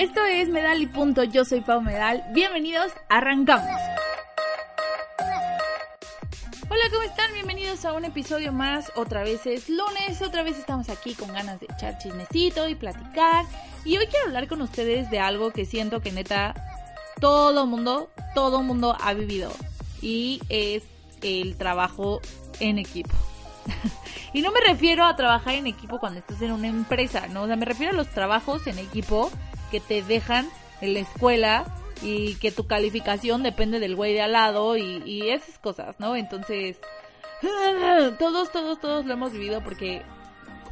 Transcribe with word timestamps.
Esto 0.00 0.24
es 0.24 0.48
Medal 0.48 0.80
y 0.80 0.86
Punto. 0.86 1.24
Yo 1.24 1.44
soy 1.44 1.60
Pau 1.60 1.82
Medal. 1.82 2.24
Bienvenidos, 2.32 2.90
arrancamos. 3.10 3.68
Hola, 6.70 6.84
¿cómo 6.90 7.02
están? 7.02 7.30
Bienvenidos 7.34 7.84
a 7.84 7.92
un 7.92 8.06
episodio 8.06 8.50
más. 8.50 8.90
Otra 8.96 9.24
vez 9.24 9.44
es 9.44 9.68
lunes, 9.68 10.22
otra 10.22 10.42
vez 10.42 10.58
estamos 10.58 10.88
aquí 10.88 11.14
con 11.14 11.30
ganas 11.34 11.60
de 11.60 11.66
echar 11.66 11.98
chismecito 11.98 12.66
y 12.66 12.76
platicar. 12.76 13.44
Y 13.84 13.98
hoy 13.98 14.06
quiero 14.06 14.24
hablar 14.28 14.48
con 14.48 14.62
ustedes 14.62 15.10
de 15.10 15.20
algo 15.20 15.50
que 15.50 15.66
siento 15.66 16.00
que 16.00 16.12
neta 16.12 16.54
todo 17.20 17.66
mundo, 17.66 18.10
todo 18.34 18.62
mundo 18.62 18.96
ha 19.02 19.12
vivido. 19.12 19.52
Y 20.00 20.40
es 20.48 20.82
el 21.20 21.58
trabajo 21.58 22.22
en 22.58 22.78
equipo. 22.78 23.14
y 24.32 24.40
no 24.40 24.50
me 24.50 24.60
refiero 24.60 25.04
a 25.04 25.14
trabajar 25.14 25.56
en 25.56 25.66
equipo 25.66 26.00
cuando 26.00 26.20
estás 26.20 26.40
en 26.40 26.52
una 26.52 26.68
empresa, 26.68 27.26
¿no? 27.28 27.42
O 27.42 27.46
sea, 27.46 27.56
me 27.56 27.66
refiero 27.66 27.92
a 27.92 27.96
los 27.96 28.08
trabajos 28.08 28.66
en 28.66 28.78
equipo 28.78 29.30
que 29.70 29.80
te 29.80 30.02
dejan 30.02 30.48
en 30.80 30.94
la 30.94 31.00
escuela 31.00 31.64
y 32.02 32.34
que 32.36 32.50
tu 32.50 32.66
calificación 32.66 33.42
depende 33.42 33.78
del 33.78 33.96
güey 33.96 34.14
de 34.14 34.22
al 34.22 34.32
lado 34.32 34.76
y, 34.76 35.30
esas 35.30 35.58
cosas, 35.58 35.96
¿no? 35.98 36.16
Entonces, 36.16 36.78
todos, 38.18 38.50
todos, 38.52 38.80
todos 38.80 39.06
lo 39.06 39.12
hemos 39.12 39.32
vivido 39.32 39.62
porque, 39.62 40.02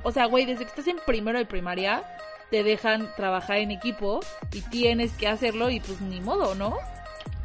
o 0.02 0.12
sea, 0.12 0.26
güey, 0.26 0.46
desde 0.46 0.64
que 0.64 0.70
estás 0.70 0.86
en 0.86 0.98
primero 1.04 1.38
de 1.38 1.44
primaria, 1.44 2.04
te 2.50 2.62
dejan 2.62 3.08
trabajar 3.16 3.58
en 3.58 3.70
equipo 3.70 4.20
y 4.52 4.62
tienes 4.62 5.12
que 5.12 5.28
hacerlo 5.28 5.70
y 5.70 5.80
pues 5.80 6.00
ni 6.00 6.20
modo, 6.20 6.54
¿no? 6.54 6.78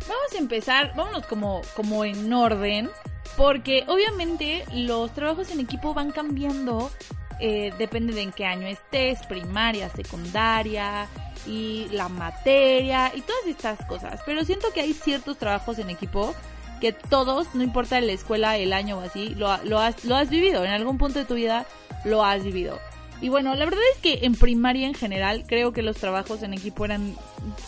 Vamos 0.08 0.34
a 0.34 0.38
empezar, 0.38 0.94
vámonos 0.96 1.26
como, 1.26 1.62
como 1.76 2.06
en 2.06 2.32
orden, 2.32 2.90
porque 3.38 3.84
obviamente 3.88 4.64
los 4.72 5.14
trabajos 5.14 5.50
en 5.52 5.60
equipo 5.60 5.94
van 5.94 6.12
cambiando, 6.12 6.92
eh, 7.40 7.74
depende 7.78 8.14
de 8.14 8.22
en 8.22 8.32
qué 8.32 8.46
año 8.46 8.68
estés, 8.68 9.26
primaria, 9.26 9.90
secundaria, 9.90 11.08
y 11.46 11.88
la 11.92 12.10
materia 12.10 13.12
y 13.16 13.22
todas 13.22 13.46
estas 13.48 13.86
cosas. 13.86 14.22
Pero 14.26 14.44
siento 14.46 14.68
que 14.74 14.82
hay 14.82 14.94
ciertos 14.94 15.38
trabajos 15.38 15.80
en 15.80 15.90
equipo 15.90 16.36
que 16.80 16.92
todos, 16.92 17.54
no 17.54 17.64
importa 17.64 18.00
la 18.02 18.12
escuela, 18.12 18.58
el 18.58 18.74
año 18.74 18.98
o 18.98 19.02
así, 19.02 19.30
lo, 19.36 19.56
lo, 19.64 19.80
has, 19.80 20.04
lo 20.06 20.16
has 20.16 20.30
vivido. 20.30 20.66
En 20.66 20.72
algún 20.72 20.98
punto 20.98 21.20
de 21.20 21.26
tu 21.26 21.36
vida 21.36 21.66
lo 22.04 22.24
has 22.24 22.44
vivido. 22.44 22.80
Y 23.22 23.30
bueno, 23.30 23.56
la 23.56 23.64
verdad 23.64 23.80
es 23.96 24.02
que 24.02 24.26
en 24.26 24.36
primaria 24.36 24.86
en 24.86 24.94
general 24.94 25.46
creo 25.48 25.72
que 25.72 25.82
los 25.82 25.96
trabajos 25.96 26.44
en 26.44 26.54
equipo 26.54 26.84
eran 26.84 27.16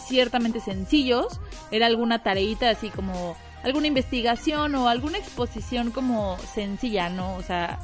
ciertamente 0.06 0.59
sencillos. 0.59 1.40
Era 1.72 1.86
alguna 1.86 2.23
tareita 2.23 2.70
así 2.70 2.90
como 2.90 3.38
alguna 3.64 3.88
investigación 3.88 4.76
o 4.76 4.90
alguna 4.90 5.18
exposición 5.18 5.92
como 5.92 6.38
sencilla, 6.53 7.08
¿no? 7.09 7.36
O 7.36 7.42
sea, 7.42 7.80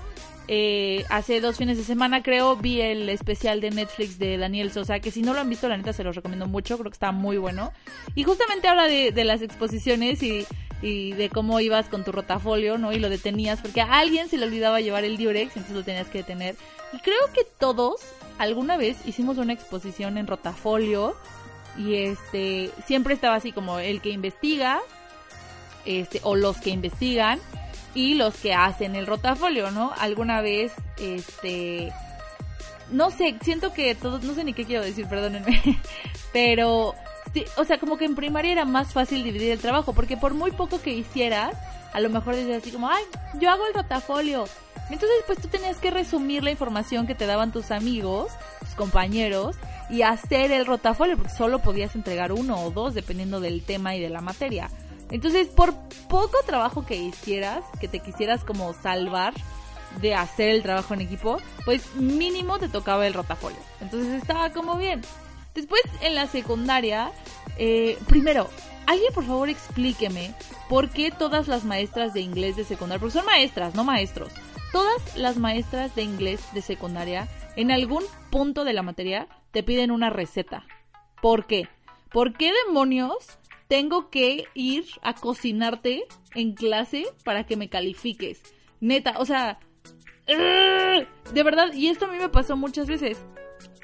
eh, 0.53 1.05
hace 1.07 1.39
dos 1.39 1.55
fines 1.55 1.77
de 1.77 1.85
semana 1.85 2.21
creo 2.21 2.57
vi 2.57 2.81
el 2.81 3.07
especial 3.07 3.61
de 3.61 3.71
Netflix 3.71 4.19
de 4.19 4.37
Daniel 4.37 4.69
Sosa, 4.69 4.99
que 4.99 5.09
si 5.09 5.21
no 5.21 5.33
lo 5.33 5.39
han 5.39 5.49
visto 5.49 5.69
la 5.69 5.77
neta 5.77 5.93
se 5.93 6.03
los 6.03 6.13
recomiendo 6.13 6.45
mucho, 6.45 6.77
creo 6.77 6.91
que 6.91 6.95
está 6.95 7.13
muy 7.13 7.37
bueno. 7.37 7.71
Y 8.15 8.23
justamente 8.23 8.67
habla 8.67 8.83
de, 8.87 9.23
las 9.23 9.41
exposiciones 9.41 10.21
y, 10.21 10.45
y, 10.81 11.13
de 11.13 11.29
cómo 11.29 11.61
ibas 11.61 11.87
con 11.87 12.03
tu 12.03 12.11
rotafolio, 12.11 12.77
¿no? 12.77 12.91
Y 12.91 12.99
lo 12.99 13.09
detenías, 13.09 13.61
porque 13.61 13.79
a 13.79 13.99
alguien 13.99 14.27
se 14.27 14.35
le 14.35 14.45
olvidaba 14.45 14.81
llevar 14.81 15.05
el 15.05 15.15
Durex, 15.15 15.55
entonces 15.55 15.73
lo 15.73 15.85
tenías 15.85 16.09
que 16.09 16.17
detener. 16.17 16.57
Y 16.91 16.99
creo 16.99 17.31
que 17.33 17.45
todos 17.57 18.01
alguna 18.37 18.75
vez 18.75 18.97
hicimos 19.05 19.37
una 19.37 19.53
exposición 19.53 20.17
en 20.17 20.27
rotafolio 20.27 21.15
y 21.77 21.95
este 21.95 22.71
siempre 22.85 23.13
estaba 23.13 23.35
así 23.35 23.53
como 23.53 23.79
el 23.79 24.01
que 24.01 24.09
investiga 24.09 24.81
este 25.85 26.19
o 26.23 26.35
los 26.35 26.57
que 26.57 26.71
investigan 26.71 27.39
y 27.93 28.15
los 28.15 28.35
que 28.35 28.53
hacen 28.53 28.95
el 28.95 29.07
rotafolio, 29.07 29.71
¿no? 29.71 29.93
Alguna 29.97 30.41
vez, 30.41 30.73
este, 30.99 31.91
no 32.91 33.11
sé, 33.11 33.35
siento 33.41 33.73
que 33.73 33.95
todos, 33.95 34.23
no 34.23 34.33
sé 34.33 34.43
ni 34.43 34.53
qué 34.53 34.65
quiero 34.65 34.83
decir, 34.83 35.07
perdónenme, 35.07 35.61
pero, 36.33 36.93
o 37.57 37.65
sea, 37.65 37.79
como 37.79 37.97
que 37.97 38.05
en 38.05 38.15
primaria 38.15 38.51
era 38.51 38.65
más 38.65 38.93
fácil 38.93 39.23
dividir 39.23 39.51
el 39.51 39.59
trabajo, 39.59 39.93
porque 39.93 40.17
por 40.17 40.33
muy 40.33 40.51
poco 40.51 40.81
que 40.81 40.91
hicieras, 40.91 41.55
a 41.93 41.99
lo 41.99 42.09
mejor 42.09 42.35
decías 42.35 42.61
así 42.61 42.71
como, 42.71 42.89
ay, 42.89 43.03
yo 43.39 43.49
hago 43.49 43.65
el 43.67 43.73
rotafolio. 43.73 44.45
Entonces, 44.89 45.23
pues 45.25 45.39
tú 45.39 45.47
tenías 45.47 45.77
que 45.77 45.89
resumir 45.89 46.43
la 46.43 46.51
información 46.51 47.07
que 47.07 47.15
te 47.15 47.25
daban 47.25 47.53
tus 47.53 47.71
amigos, 47.71 48.31
tus 48.59 48.75
compañeros, 48.75 49.55
y 49.89 50.01
hacer 50.01 50.51
el 50.51 50.65
rotafolio, 50.65 51.17
porque 51.17 51.33
solo 51.33 51.59
podías 51.59 51.95
entregar 51.95 52.31
uno 52.31 52.61
o 52.63 52.71
dos, 52.71 52.93
dependiendo 52.93 53.39
del 53.39 53.63
tema 53.63 53.95
y 53.95 54.01
de 54.01 54.09
la 54.09 54.21
materia. 54.21 54.69
Entonces, 55.11 55.47
por 55.47 55.73
poco 56.09 56.37
trabajo 56.45 56.85
que 56.85 56.95
hicieras, 56.95 57.63
que 57.79 57.87
te 57.87 57.99
quisieras 57.99 58.43
como 58.43 58.73
salvar 58.73 59.33
de 59.99 60.15
hacer 60.15 60.49
el 60.49 60.63
trabajo 60.63 60.93
en 60.93 61.01
equipo, 61.01 61.37
pues 61.65 61.95
mínimo 61.95 62.59
te 62.59 62.69
tocaba 62.69 63.05
el 63.05 63.13
rotafolio. 63.13 63.59
Entonces 63.81 64.21
estaba 64.21 64.51
como 64.51 64.77
bien. 64.77 65.01
Después, 65.53 65.81
en 66.01 66.15
la 66.15 66.27
secundaria, 66.27 67.11
eh, 67.57 67.97
primero, 68.07 68.49
alguien 68.87 69.13
por 69.13 69.25
favor 69.25 69.49
explíqueme 69.49 70.33
por 70.69 70.89
qué 70.89 71.11
todas 71.11 71.47
las 71.49 71.65
maestras 71.65 72.13
de 72.13 72.21
inglés 72.21 72.55
de 72.55 72.63
secundaria, 72.63 72.99
porque 72.99 73.17
son 73.17 73.25
maestras, 73.25 73.75
no 73.75 73.83
maestros, 73.83 74.31
todas 74.71 75.17
las 75.17 75.37
maestras 75.37 75.93
de 75.95 76.03
inglés 76.03 76.41
de 76.53 76.61
secundaria, 76.61 77.27
en 77.57 77.71
algún 77.71 78.03
punto 78.29 78.63
de 78.63 78.73
la 78.73 78.81
materia, 78.81 79.27
te 79.51 79.63
piden 79.63 79.91
una 79.91 80.09
receta. 80.09 80.65
¿Por 81.21 81.45
qué? 81.45 81.67
¿Por 82.09 82.33
qué 82.33 82.53
demonios 82.65 83.15
tengo 83.71 84.09
que 84.09 84.47
ir 84.53 84.83
a 85.01 85.13
cocinarte 85.13 86.03
en 86.35 86.55
clase 86.55 87.05
para 87.23 87.45
que 87.45 87.55
me 87.55 87.69
califiques. 87.69 88.43
Neta, 88.81 89.13
o 89.17 89.23
sea, 89.23 89.59
de 90.27 91.43
verdad, 91.43 91.71
y 91.73 91.87
esto 91.87 92.03
a 92.03 92.11
mí 92.11 92.17
me 92.17 92.27
pasó 92.27 92.57
muchas 92.57 92.87
veces. 92.87 93.25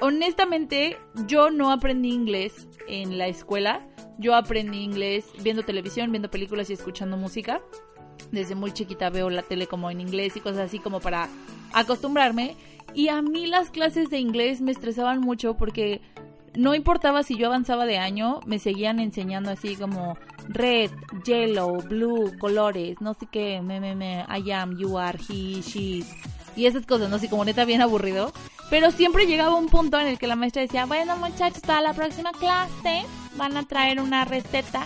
Honestamente, 0.02 0.98
yo 1.26 1.52
no 1.52 1.72
aprendí 1.72 2.12
inglés 2.12 2.68
en 2.90 3.18
la 3.18 3.28
escuela. 3.28 3.88
Yo 4.18 4.36
aprendí 4.36 4.84
inglés 4.84 5.30
viendo 5.42 5.64
televisión, 5.64 6.12
viendo 6.12 6.30
películas 6.30 6.70
y 6.70 6.74
escuchando 6.74 7.16
música. 7.16 7.62
Desde 8.34 8.56
muy 8.56 8.74
chiquita 8.74 9.10
veo 9.10 9.30
la 9.30 9.44
tele 9.44 9.68
como 9.68 9.90
en 9.90 10.02
inglés 10.02 10.36
y 10.36 10.42
cosas 10.42 10.66
así 10.66 10.80
como 10.80 11.00
para 11.00 11.30
acostumbrarme. 11.72 12.58
Y 12.94 13.08
a 13.08 13.22
mí 13.22 13.48
las 13.48 13.70
clases 13.70 14.10
de 14.10 14.20
inglés 14.20 14.60
me 14.60 14.72
estresaban 14.72 15.22
mucho 15.22 15.56
porque 15.56 16.02
no 16.58 16.74
importaba 16.74 17.22
si 17.22 17.38
yo 17.38 17.48
avanzaba 17.48 17.86
de 17.86 18.00
año, 18.00 18.40
me 18.48 18.58
seguían 18.58 19.00
enseñando 19.00 19.52
así 19.52 19.76
como 19.76 20.18
red, 20.50 20.90
yellow, 21.24 21.84
blue, 21.84 22.36
colores, 22.40 23.00
no 23.00 23.14
sé 23.14 23.28
qué, 23.32 23.62
me, 23.62 23.80
me, 23.80 23.96
me, 23.96 24.26
I 24.28 24.52
am, 24.52 24.76
you 24.76 24.98
are, 24.98 25.20
he, 25.30 25.62
she. 25.62 26.04
Y 26.56 26.66
esas 26.66 26.88
cosas, 26.88 27.10
¿no? 27.10 27.18
Así 27.18 27.28
como 27.28 27.46
neta 27.46 27.64
bien 27.64 27.84
aburrido. 27.84 28.34
Pero 28.72 28.90
siempre 28.90 29.28
llegaba 29.28 29.56
un 29.56 29.68
punto 29.68 30.00
en 30.00 30.08
el 30.08 30.18
que 30.18 30.26
la 30.26 30.36
maestra 30.36 30.64
decía, 30.64 30.88
bueno 30.88 31.16
muchachos, 31.18 31.62
para 31.62 31.82
la 31.82 31.94
próxima 31.94 32.32
clase 32.32 33.06
van 33.36 33.56
a 33.56 33.68
traer 33.68 34.02
una 34.02 34.26
receta 34.26 34.84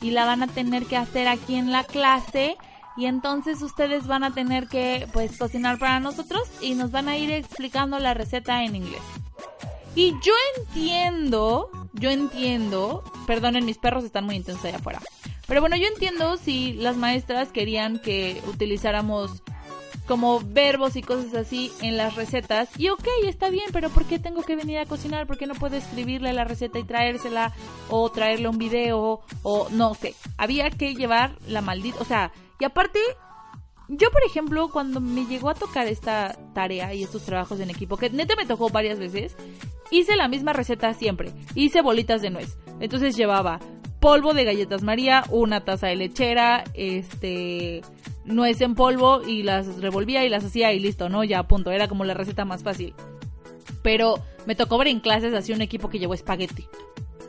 y 0.00 0.12
la 0.12 0.24
van 0.24 0.42
a 0.42 0.46
tener 0.46 0.86
que 0.86 0.96
hacer 0.96 1.28
aquí 1.28 1.56
en 1.56 1.70
la 1.70 1.84
clase. 1.84 2.56
Y 2.96 3.04
entonces 3.04 3.60
ustedes 3.60 4.06
van 4.06 4.24
a 4.24 4.32
tener 4.32 4.68
que 4.68 5.06
pues 5.12 5.36
cocinar 5.36 5.78
para 5.78 6.00
nosotros 6.00 6.48
y 6.62 6.74
nos 6.74 6.90
van 6.90 7.08
a 7.08 7.18
ir 7.18 7.30
explicando 7.30 7.98
la 7.98 8.14
receta 8.14 8.64
en 8.64 8.74
inglés. 8.74 9.02
Y 9.94 10.12
yo 10.22 10.32
entiendo, 10.56 11.70
yo 11.94 12.10
entiendo, 12.10 13.02
perdonen, 13.26 13.64
mis 13.64 13.78
perros 13.78 14.04
están 14.04 14.24
muy 14.24 14.36
intensos 14.36 14.64
allá 14.64 14.76
afuera. 14.76 15.00
Pero 15.46 15.60
bueno, 15.60 15.76
yo 15.76 15.86
entiendo 15.88 16.36
si 16.36 16.74
las 16.74 16.96
maestras 16.96 17.48
querían 17.48 17.98
que 17.98 18.40
utilizáramos 18.46 19.42
como 20.06 20.40
verbos 20.40 20.96
y 20.96 21.02
cosas 21.02 21.34
así 21.34 21.72
en 21.82 21.96
las 21.96 22.14
recetas. 22.14 22.68
Y 22.78 22.88
ok, 22.88 23.06
está 23.26 23.48
bien, 23.50 23.66
pero 23.72 23.90
¿por 23.90 24.04
qué 24.06 24.18
tengo 24.18 24.42
que 24.42 24.56
venir 24.56 24.78
a 24.78 24.86
cocinar? 24.86 25.26
¿Por 25.26 25.38
qué 25.38 25.46
no 25.46 25.54
puedo 25.54 25.76
escribirle 25.76 26.32
la 26.32 26.44
receta 26.44 26.78
y 26.78 26.84
traérsela? 26.84 27.52
O 27.88 28.10
traerle 28.10 28.48
un 28.48 28.58
video, 28.58 29.20
o 29.42 29.68
no 29.70 29.94
sé. 29.94 30.14
Había 30.36 30.70
que 30.70 30.94
llevar 30.94 31.36
la 31.46 31.62
maldita, 31.62 32.00
o 32.00 32.04
sea, 32.04 32.32
y 32.58 32.64
aparte 32.64 32.98
yo, 33.92 34.10
por 34.12 34.22
ejemplo, 34.22 34.68
cuando 34.68 35.00
me 35.00 35.26
llegó 35.26 35.50
a 35.50 35.54
tocar 35.54 35.88
esta 35.88 36.36
tarea 36.54 36.94
y 36.94 37.02
estos 37.02 37.24
trabajos 37.24 37.58
en 37.58 37.70
equipo, 37.70 37.96
que 37.96 38.08
neta 38.08 38.36
me 38.36 38.46
tocó 38.46 38.68
varias 38.68 39.00
veces, 39.00 39.36
hice 39.90 40.16
la 40.16 40.28
misma 40.28 40.52
receta 40.52 40.92
siempre. 40.94 41.32
Hice 41.54 41.82
bolitas 41.82 42.22
de 42.22 42.30
nuez. 42.30 42.56
Entonces 42.80 43.16
llevaba 43.16 43.60
polvo 44.00 44.32
de 44.32 44.44
galletas 44.44 44.82
María, 44.82 45.24
una 45.30 45.64
taza 45.64 45.88
de 45.88 45.96
lechera, 45.96 46.64
este, 46.74 47.82
nuez 48.24 48.60
en 48.60 48.74
polvo 48.74 49.22
y 49.22 49.42
las 49.42 49.80
revolvía 49.80 50.24
y 50.24 50.28
las 50.28 50.44
hacía 50.44 50.72
y 50.72 50.80
listo, 50.80 51.08
¿no? 51.08 51.22
Ya, 51.24 51.42
punto. 51.44 51.70
Era 51.70 51.88
como 51.88 52.04
la 52.04 52.14
receta 52.14 52.44
más 52.44 52.62
fácil. 52.62 52.94
Pero 53.82 54.22
me 54.46 54.54
tocó 54.54 54.78
ver 54.78 54.88
en 54.88 55.00
clases 55.00 55.34
así 55.34 55.52
un 55.52 55.62
equipo 55.62 55.88
que 55.88 55.98
llevó 55.98 56.14
espagueti. 56.14 56.66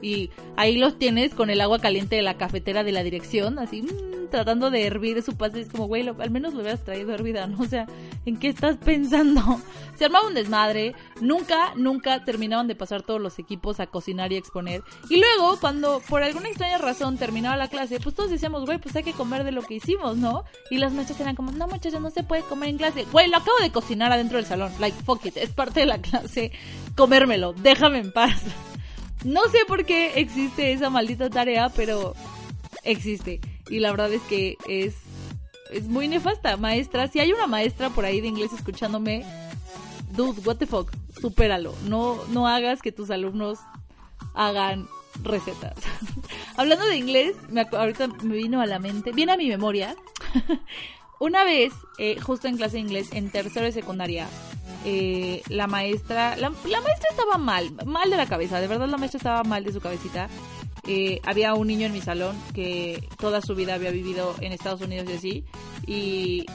Y 0.01 0.31
ahí 0.57 0.77
los 0.77 0.98
tienes 0.98 1.33
con 1.33 1.50
el 1.50 1.62
agua 1.62 1.80
caliente 1.80 2.15
de 2.15 2.21
la 2.21 2.38
cafetera 2.38 2.83
de 2.83 2.92
la 2.92 3.03
dirección, 3.03 3.59
así 3.59 3.83
mmm, 3.83 4.30
tratando 4.30 4.71
de 4.71 4.86
hervir 4.86 5.21
su 5.21 5.36
pasta. 5.36 5.59
Es 5.59 5.69
como, 5.69 5.88
güey, 5.88 6.07
al 6.07 6.31
menos 6.31 6.53
lo 6.53 6.62
hubieras 6.62 6.83
traído 6.83 7.13
hervida, 7.13 7.45
¿no? 7.48 7.59
O 7.62 7.65
sea, 7.65 7.86
¿en 8.25 8.38
qué 8.38 8.48
estás 8.48 8.77
pensando? 8.77 9.62
Se 9.95 10.06
armaba 10.06 10.27
un 10.27 10.33
desmadre. 10.33 10.95
Nunca, 11.19 11.74
nunca 11.75 12.24
terminaban 12.25 12.68
de 12.68 12.75
pasar 12.75 13.03
todos 13.03 13.21
los 13.21 13.38
equipos 13.38 13.80
a 13.80 13.88
cocinar 13.88 14.31
y 14.31 14.38
exponer. 14.38 14.81
Y 15.09 15.18
luego, 15.18 15.59
cuando 15.59 16.01
por 16.09 16.24
alguna 16.24 16.50
extraña 16.50 16.80
razón 16.80 17.18
terminaba 17.18 17.56
la 17.57 17.68
clase, 17.68 18.00
pues 18.00 18.15
todos 18.15 18.31
decíamos, 18.31 18.65
güey, 18.65 18.80
pues 18.80 18.95
hay 18.95 19.03
que 19.03 19.13
comer 19.13 19.44
de 19.44 19.51
lo 19.51 19.62
que 19.62 19.75
hicimos, 19.75 20.18
¿no? 20.18 20.44
Y 20.71 20.77
las 20.77 20.94
maestras 20.94 21.19
eran 21.19 21.36
como, 21.36 21.51
no, 21.51 21.68
muchachos, 21.68 22.01
no 22.01 22.09
se 22.09 22.24
puede 22.24 22.42
comer 22.44 22.69
en 22.69 22.77
clase. 22.77 23.06
Güey, 23.12 23.30
lo 23.30 23.38
acabo 23.38 23.57
de 23.62 23.71
cocinar 23.71 24.12
adentro 24.12 24.38
del 24.38 24.45
salón. 24.48 24.71
Like, 24.80 24.98
fuck 25.03 25.25
it, 25.25 25.38
es 25.38 25.51
parte 25.51 25.81
de 25.81 25.86
la 25.86 26.00
clase. 26.00 26.51
Comérmelo, 26.95 27.53
déjame 27.53 28.00
en 28.00 28.12
paz. 28.12 28.42
No 29.23 29.47
sé 29.50 29.59
por 29.68 29.85
qué 29.85 30.13
existe 30.19 30.73
esa 30.73 30.89
maldita 30.89 31.29
tarea, 31.29 31.69
pero 31.69 32.15
existe. 32.83 33.39
Y 33.69 33.79
la 33.79 33.91
verdad 33.91 34.12
es 34.12 34.21
que 34.23 34.57
es, 34.68 34.95
es 35.71 35.83
muy 35.83 36.07
nefasta, 36.07 36.57
maestra. 36.57 37.07
Si 37.07 37.19
hay 37.19 37.31
una 37.31 37.47
maestra 37.47 37.89
por 37.89 38.06
ahí 38.06 38.21
de 38.21 38.27
inglés 38.27 38.51
escuchándome, 38.53 39.25
dude, 40.12 40.41
what 40.45 40.57
the 40.57 40.65
fuck, 40.65 40.91
supéralo. 41.19 41.75
No, 41.88 42.18
no 42.29 42.47
hagas 42.47 42.81
que 42.81 42.91
tus 42.91 43.12
alumnos 43.12 43.59
hagan 44.33 44.88
recetas. 45.24 45.75
Hablando 46.57 46.85
de 46.85 46.97
inglés, 46.97 47.35
me, 47.50 47.62
ahorita 47.62 48.07
me 48.24 48.35
vino 48.35 48.62
a 48.62 48.65
la 48.65 48.79
mente, 48.79 49.12
viene 49.12 49.33
a 49.33 49.38
mi 49.38 49.47
memoria. 49.47 49.95
Una 51.19 51.44
vez, 51.44 51.71
eh, 52.00 52.19
justo 52.19 52.47
en 52.47 52.57
clase 52.57 52.77
de 52.77 52.81
inglés, 52.81 53.09
en 53.12 53.29
tercero 53.29 53.65
de 53.65 53.71
secundaria, 53.71 54.27
eh, 54.86 55.44
la 55.48 55.68
maestra, 55.68 56.36
la, 56.38 56.50
maestra 56.50 57.10
estaba 57.10 57.38
mal, 57.38 57.72
mal 57.86 58.10
de 58.10 58.18
la 58.18 58.25
cabeza, 58.25 58.60
de 58.60 58.68
verdad 58.68 58.88
la 58.88 58.98
maestra 58.98 59.18
estaba 59.18 59.44
mal 59.44 59.63
de 59.63 59.74
su 59.74 59.81
cabecita. 59.81 60.30
Eh, 60.88 61.22
había 61.24 61.54
un 61.54 61.68
niño 61.68 61.86
en 61.86 61.94
mi 61.94 62.01
salón 62.01 62.36
que 62.56 63.07
toda 63.19 63.42
su 63.42 63.54
vida 63.54 63.75
había 63.75 63.92
vivido 63.92 64.33
en 64.42 64.51
Estados 64.51 64.81
Unidos 64.81 65.07
y 65.10 65.13
así, 65.13 65.45
y 65.86 66.45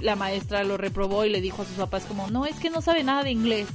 la 0.00 0.16
maestra 0.16 0.64
lo 0.64 0.76
reprobó 0.76 1.24
y 1.24 1.30
le 1.30 1.40
dijo 1.40 1.62
a 1.62 1.64
sus 1.64 1.74
papás 1.74 2.04
como, 2.04 2.28
no, 2.30 2.46
es 2.46 2.56
que 2.56 2.70
no 2.70 2.80
sabe 2.80 3.02
nada 3.02 3.24
de 3.24 3.30
inglés. 3.30 3.68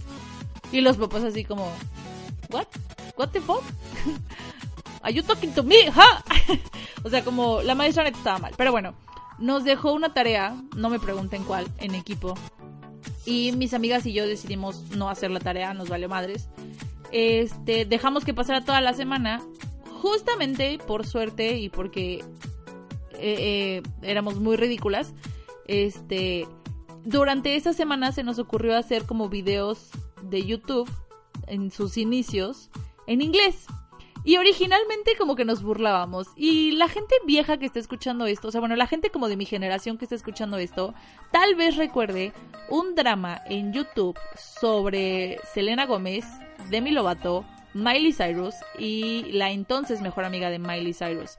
Y 0.71 0.81
los 0.81 0.97
papás 0.97 1.23
así 1.23 1.43
como, 1.43 1.69
what? 2.49 2.67
What 3.17 3.29
the 3.29 3.41
fuck? 3.41 3.63
Are 5.01 5.13
you 5.13 5.21
talking 5.21 5.51
to 5.53 5.63
me? 5.63 5.91
o 7.03 7.09
sea, 7.09 7.23
como 7.23 7.61
la 7.61 7.75
maestra 7.75 8.03
neta 8.03 8.17
estaba 8.17 8.39
mal. 8.39 8.53
Pero 8.57 8.71
bueno, 8.71 8.95
nos 9.37 9.63
dejó 9.63 9.93
una 9.93 10.13
tarea, 10.13 10.55
no 10.75 10.89
me 10.89 10.99
pregunten 10.99 11.43
cuál, 11.43 11.67
en 11.77 11.93
equipo. 11.93 12.35
Y 13.25 13.51
mis 13.53 13.73
amigas 13.73 14.05
y 14.05 14.13
yo 14.13 14.27
decidimos 14.27 14.91
no 14.91 15.09
hacer 15.09 15.31
la 15.31 15.39
tarea, 15.39 15.73
nos 15.73 15.89
valió 15.89 16.07
madres. 16.07 16.49
Este, 17.11 17.85
dejamos 17.85 18.23
que 18.23 18.33
pasara 18.33 18.63
toda 18.63 18.81
la 18.81 18.93
semana, 18.93 19.41
justamente 20.01 20.77
por 20.85 21.07
suerte 21.07 21.57
y 21.57 21.69
porque 21.69 22.23
eh, 23.13 23.13
eh, 23.19 23.83
éramos 24.01 24.39
muy 24.39 24.55
ridículas. 24.57 25.13
Este, 25.67 26.47
durante 27.03 27.55
esa 27.55 27.73
semana 27.73 28.11
se 28.11 28.23
nos 28.23 28.37
ocurrió 28.39 28.77
hacer 28.77 29.05
como 29.05 29.29
videos 29.29 29.89
de 30.23 30.45
YouTube 30.45 30.89
en 31.47 31.71
sus 31.71 31.97
inicios 31.97 32.69
en 33.07 33.21
inglés. 33.21 33.65
Y 34.25 34.37
originalmente 34.37 35.15
como 35.17 35.35
que 35.35 35.45
nos 35.45 35.61
burlábamos. 35.61 36.27
Y 36.35 36.71
la 36.71 36.89
gente 36.89 37.13
vieja 37.25 37.57
que 37.57 37.67
está 37.67 37.79
escuchando 37.79 38.25
esto, 38.25 38.47
o 38.47 38.51
sea, 38.51 38.59
bueno, 38.59 38.75
la 38.75 38.87
gente 38.87 39.11
como 39.11 39.29
de 39.29 39.37
mi 39.37 39.45
generación 39.45 39.99
que 39.99 40.05
está 40.05 40.15
escuchando 40.15 40.57
esto, 40.57 40.95
tal 41.31 41.53
vez 41.55 41.77
recuerde 41.77 42.33
un 42.69 42.95
drama 42.95 43.39
en 43.45 43.71
YouTube 43.71 44.17
sobre 44.35 45.37
Selena 45.53 45.85
Gómez, 45.85 46.25
Demi 46.71 46.89
Lovato, 46.89 47.45
Miley 47.75 48.13
Cyrus 48.13 48.55
y 48.79 49.31
la 49.33 49.51
entonces 49.51 50.01
mejor 50.01 50.25
amiga 50.25 50.49
de 50.49 50.57
Miley 50.57 50.93
Cyrus. 50.93 51.37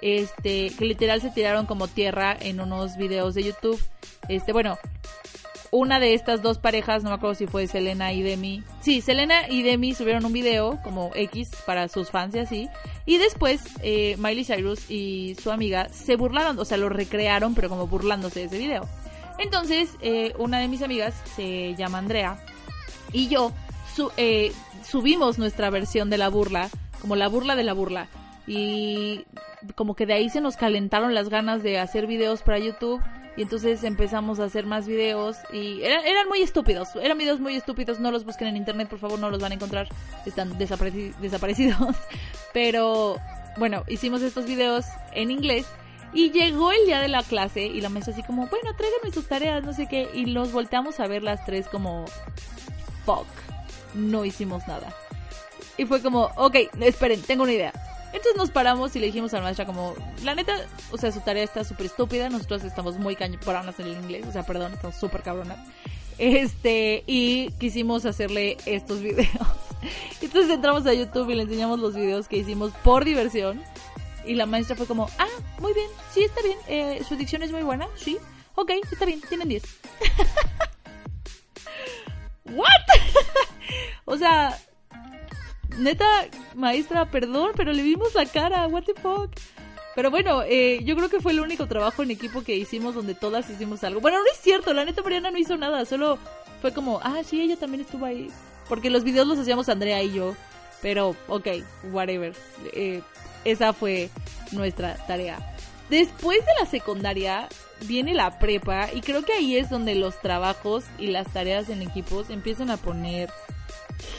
Este, 0.00 0.70
que 0.70 0.84
literal 0.84 1.20
se 1.20 1.30
tiraron 1.30 1.66
como 1.66 1.88
tierra 1.88 2.36
en 2.40 2.60
unos 2.60 2.96
videos 2.96 3.34
de 3.34 3.42
YouTube. 3.42 3.82
Este, 4.28 4.52
bueno, 4.52 4.78
una 5.76 6.00
de 6.00 6.14
estas 6.14 6.42
dos 6.42 6.58
parejas, 6.58 7.02
no 7.02 7.10
me 7.10 7.16
acuerdo 7.16 7.34
si 7.34 7.46
fue 7.46 7.66
Selena 7.66 8.12
y 8.12 8.22
Demi. 8.22 8.62
Sí, 8.80 9.00
Selena 9.00 9.48
y 9.48 9.62
Demi 9.62 9.94
subieron 9.94 10.24
un 10.24 10.32
video 10.32 10.80
como 10.82 11.10
X 11.14 11.50
para 11.66 11.88
sus 11.88 12.10
fans 12.10 12.34
y 12.34 12.38
así. 12.38 12.68
Y 13.04 13.18
después 13.18 13.62
eh, 13.82 14.16
Miley 14.18 14.44
Cyrus 14.44 14.90
y 14.90 15.36
su 15.40 15.50
amiga 15.50 15.88
se 15.90 16.16
burlaron, 16.16 16.58
o 16.58 16.64
sea, 16.64 16.78
lo 16.78 16.88
recrearon, 16.88 17.54
pero 17.54 17.68
como 17.68 17.86
burlándose 17.86 18.40
de 18.40 18.46
ese 18.46 18.58
video. 18.58 18.88
Entonces, 19.38 19.90
eh, 20.00 20.32
una 20.38 20.60
de 20.60 20.68
mis 20.68 20.80
amigas 20.80 21.14
se 21.34 21.74
llama 21.74 21.98
Andrea 21.98 22.38
y 23.12 23.28
yo 23.28 23.52
eh, 24.16 24.52
subimos 24.82 25.38
nuestra 25.38 25.68
versión 25.68 26.08
de 26.08 26.18
la 26.18 26.30
burla, 26.30 26.70
como 27.02 27.16
la 27.16 27.28
burla 27.28 27.54
de 27.54 27.64
la 27.64 27.74
burla. 27.74 28.08
Y 28.46 29.24
como 29.74 29.94
que 29.94 30.06
de 30.06 30.14
ahí 30.14 30.30
se 30.30 30.40
nos 30.40 30.56
calentaron 30.56 31.14
las 31.14 31.28
ganas 31.28 31.62
de 31.62 31.78
hacer 31.78 32.06
videos 32.06 32.42
para 32.42 32.58
YouTube 32.58 33.02
y 33.36 33.42
entonces 33.42 33.84
empezamos 33.84 34.40
a 34.40 34.44
hacer 34.44 34.64
más 34.66 34.86
videos 34.86 35.36
y 35.52 35.82
eran 35.82 36.28
muy 36.28 36.40
estúpidos, 36.40 36.88
eran 36.96 37.18
videos 37.18 37.38
muy 37.38 37.54
estúpidos, 37.54 38.00
no 38.00 38.10
los 38.10 38.24
busquen 38.24 38.48
en 38.48 38.56
internet, 38.56 38.88
por 38.88 38.98
favor, 38.98 39.18
no 39.18 39.30
los 39.30 39.40
van 39.40 39.52
a 39.52 39.54
encontrar, 39.56 39.88
están 40.24 40.56
desaparecidos. 40.58 41.96
Pero 42.54 43.20
bueno, 43.58 43.84
hicimos 43.88 44.22
estos 44.22 44.46
videos 44.46 44.86
en 45.12 45.30
inglés 45.30 45.66
y 46.14 46.30
llegó 46.30 46.72
el 46.72 46.86
día 46.86 47.00
de 47.00 47.08
la 47.08 47.22
clase 47.22 47.66
y 47.66 47.80
la 47.80 47.90
mesa 47.90 48.12
así 48.12 48.22
como, 48.22 48.46
bueno, 48.46 48.74
tráiganme 48.74 49.12
sus 49.12 49.26
tareas, 49.28 49.64
no 49.64 49.74
sé 49.74 49.86
qué, 49.86 50.08
y 50.14 50.26
los 50.26 50.52
volteamos 50.52 50.98
a 51.00 51.06
ver 51.06 51.22
las 51.22 51.44
tres 51.44 51.68
como, 51.68 52.06
fuck, 53.04 53.26
no 53.94 54.24
hicimos 54.24 54.66
nada. 54.66 54.94
Y 55.76 55.84
fue 55.84 56.00
como, 56.00 56.30
ok, 56.36 56.56
esperen, 56.80 57.20
tengo 57.20 57.42
una 57.42 57.52
idea 57.52 57.85
entonces 58.12 58.36
nos 58.36 58.50
paramos 58.50 58.94
y 58.96 59.00
le 59.00 59.06
dijimos 59.06 59.32
a 59.34 59.38
la 59.38 59.44
maestra 59.44 59.66
como, 59.66 59.94
la 60.24 60.34
neta, 60.34 60.54
o 60.90 60.98
sea, 60.98 61.12
su 61.12 61.20
tarea 61.20 61.44
está 61.44 61.64
súper 61.64 61.86
estúpida, 61.86 62.28
nosotros 62.28 62.64
estamos 62.64 62.96
muy 62.98 63.16
cabronas 63.16 63.78
en 63.80 63.86
el 63.86 63.92
inglés, 63.92 64.26
o 64.28 64.32
sea, 64.32 64.44
perdón, 64.44 64.72
estamos 64.74 64.96
súper 64.96 65.22
cabronas. 65.22 65.58
Este, 66.18 67.04
y 67.06 67.50
quisimos 67.52 68.06
hacerle 68.06 68.56
estos 68.64 69.00
videos. 69.02 69.28
Entonces 70.20 70.50
entramos 70.50 70.86
a 70.86 70.94
YouTube 70.94 71.30
y 71.30 71.34
le 71.34 71.42
enseñamos 71.42 71.78
los 71.78 71.94
videos 71.94 72.28
que 72.28 72.38
hicimos 72.38 72.72
por 72.82 73.04
diversión. 73.04 73.62
Y 74.24 74.34
la 74.34 74.46
maestra 74.46 74.74
fue 74.74 74.86
como, 74.86 75.08
ah, 75.18 75.28
muy 75.60 75.72
bien, 75.72 75.88
sí, 76.12 76.24
está 76.24 76.42
bien, 76.42 76.58
eh, 76.66 77.04
su 77.08 77.14
dicción 77.14 77.44
es 77.44 77.52
muy 77.52 77.62
buena, 77.62 77.86
sí, 77.94 78.18
ok, 78.56 78.72
está 78.90 79.04
bien, 79.04 79.20
tienen 79.20 79.48
10. 79.48 79.62
¿What? 82.46 82.66
o 84.04 84.16
sea, 84.16 84.58
neta, 85.78 86.06
maestra, 86.54 87.10
perdón, 87.10 87.52
pero 87.56 87.72
le 87.72 87.82
vimos 87.82 88.14
la 88.14 88.26
cara, 88.26 88.66
what 88.66 88.84
the 88.84 88.94
fuck. 88.94 89.30
Pero 89.94 90.10
bueno, 90.10 90.42
eh, 90.42 90.80
yo 90.84 90.94
creo 90.94 91.08
que 91.08 91.20
fue 91.20 91.32
el 91.32 91.40
único 91.40 91.66
trabajo 91.66 92.02
en 92.02 92.10
equipo 92.10 92.42
que 92.42 92.54
hicimos 92.54 92.94
donde 92.94 93.14
todas 93.14 93.48
hicimos 93.48 93.82
algo. 93.82 94.00
Bueno, 94.00 94.18
no 94.18 94.24
es 94.30 94.38
cierto, 94.40 94.74
la 94.74 94.84
neta 94.84 95.02
Mariana 95.02 95.30
no 95.30 95.38
hizo 95.38 95.56
nada, 95.56 95.84
solo 95.86 96.18
fue 96.60 96.72
como, 96.72 97.00
ah, 97.02 97.22
sí, 97.24 97.40
ella 97.40 97.56
también 97.56 97.82
estuvo 97.82 98.04
ahí. 98.04 98.30
Porque 98.68 98.90
los 98.90 99.04
videos 99.04 99.26
los 99.26 99.38
hacíamos 99.38 99.68
Andrea 99.68 100.02
y 100.02 100.12
yo. 100.12 100.34
Pero, 100.82 101.16
ok, 101.28 101.48
whatever. 101.92 102.34
Eh, 102.72 103.00
esa 103.44 103.72
fue 103.72 104.10
nuestra 104.52 104.96
tarea. 105.06 105.38
Después 105.88 106.40
de 106.40 106.52
la 106.60 106.66
secundaria 106.66 107.48
viene 107.86 108.12
la 108.12 108.38
prepa 108.38 108.88
y 108.92 109.00
creo 109.00 109.24
que 109.24 109.32
ahí 109.32 109.56
es 109.56 109.70
donde 109.70 109.94
los 109.94 110.20
trabajos 110.20 110.84
y 110.98 111.08
las 111.08 111.32
tareas 111.32 111.68
en 111.68 111.80
equipos 111.80 112.28
empiezan 112.28 112.70
a 112.70 112.76
poner 112.76 113.30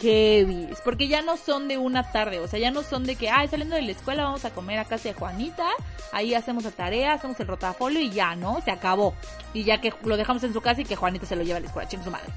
heavy. 0.01 0.69
Porque 0.83 1.07
ya 1.07 1.21
no 1.21 1.37
son 1.37 1.67
de 1.67 1.77
una 1.77 2.11
tarde, 2.11 2.39
o 2.39 2.47
sea, 2.47 2.59
ya 2.59 2.71
no 2.71 2.83
son 2.83 3.03
de 3.03 3.15
que, 3.15 3.29
ay, 3.29 3.47
saliendo 3.47 3.75
de 3.75 3.81
la 3.81 3.91
escuela 3.91 4.23
vamos 4.23 4.45
a 4.45 4.51
comer 4.51 4.79
a 4.79 4.85
casa 4.85 5.09
de 5.09 5.13
Juanita, 5.13 5.69
ahí 6.11 6.33
hacemos 6.33 6.63
la 6.63 6.71
tarea, 6.71 7.13
hacemos 7.13 7.39
el 7.39 7.47
rotafolio 7.47 7.99
y 7.99 8.09
ya, 8.09 8.35
¿no? 8.35 8.61
Se 8.61 8.71
acabó. 8.71 9.13
Y 9.53 9.63
ya 9.63 9.81
que 9.81 9.93
lo 10.03 10.17
dejamos 10.17 10.43
en 10.43 10.53
su 10.53 10.61
casa 10.61 10.81
y 10.81 10.85
que 10.85 10.95
Juanita 10.95 11.25
se 11.25 11.35
lo 11.35 11.43
lleva 11.43 11.57
a 11.57 11.61
la 11.61 11.67
escuela, 11.67 11.87
ching 11.87 12.03
su 12.03 12.11
madre. 12.11 12.27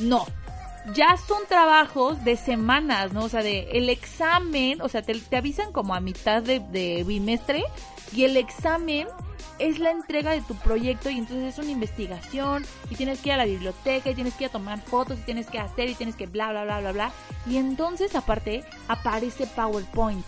No. 0.00 0.26
Ya 0.94 1.16
son 1.16 1.44
trabajos 1.48 2.22
de 2.24 2.36
semanas, 2.36 3.12
¿no? 3.12 3.24
O 3.24 3.28
sea, 3.28 3.42
de 3.42 3.70
el 3.72 3.88
examen, 3.88 4.80
o 4.80 4.88
sea, 4.88 5.02
te, 5.02 5.20
avisan 5.36 5.72
como 5.72 5.94
a 5.94 6.00
mitad 6.00 6.42
de 6.42 7.04
bimestre 7.04 7.64
y 8.12 8.24
el 8.24 8.36
examen 8.36 9.08
es 9.58 9.78
la 9.78 9.90
entrega 9.90 10.32
de 10.32 10.42
tu 10.42 10.54
proyecto 10.54 11.10
y 11.10 11.18
entonces 11.18 11.54
es 11.54 11.58
una 11.58 11.70
investigación 11.70 12.64
y 12.90 12.94
tienes 12.94 13.20
que 13.20 13.30
ir 13.30 13.32
a 13.34 13.38
la 13.38 13.44
biblioteca 13.44 14.10
y 14.10 14.14
tienes 14.14 14.34
que 14.34 14.44
ir 14.44 14.50
a 14.50 14.52
tomar 14.52 14.80
fotos 14.80 15.18
y 15.18 15.22
tienes 15.22 15.46
que 15.46 15.58
hacer 15.58 15.88
y 15.88 15.94
tienes 15.94 16.16
que 16.16 16.26
bla 16.26 16.50
bla 16.50 16.64
bla 16.64 16.80
bla 16.80 16.92
bla. 16.92 17.12
Y 17.46 17.56
entonces 17.56 18.14
aparte 18.14 18.64
aparece 18.88 19.46
PowerPoint. 19.46 20.24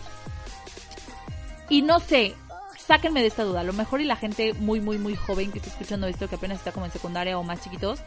Y 1.69 1.83
no 1.83 2.01
sé 2.01 2.35
sáquenme 2.79 3.21
de 3.21 3.27
esta 3.27 3.45
duda. 3.45 3.61
A 3.61 3.65
lo 3.65 3.75
mejor 3.75 4.01
y 4.01 4.05
la 4.05 4.17
gente 4.17 4.55
muy 4.55 4.81
muy 4.81 4.99
muy 4.99 5.15
joven 5.15 5.53
que 5.53 5.59
está 5.59 5.71
escuchando 5.71 6.07
esto 6.07 6.29
que 6.29 6.37
apenas 6.37 6.59
está 6.59 6.73
como 6.73 6.87
en 6.87 6.93
secundaria 6.93 7.39
o 7.39 7.43
más 7.43 7.63
chiquitos 7.63 8.01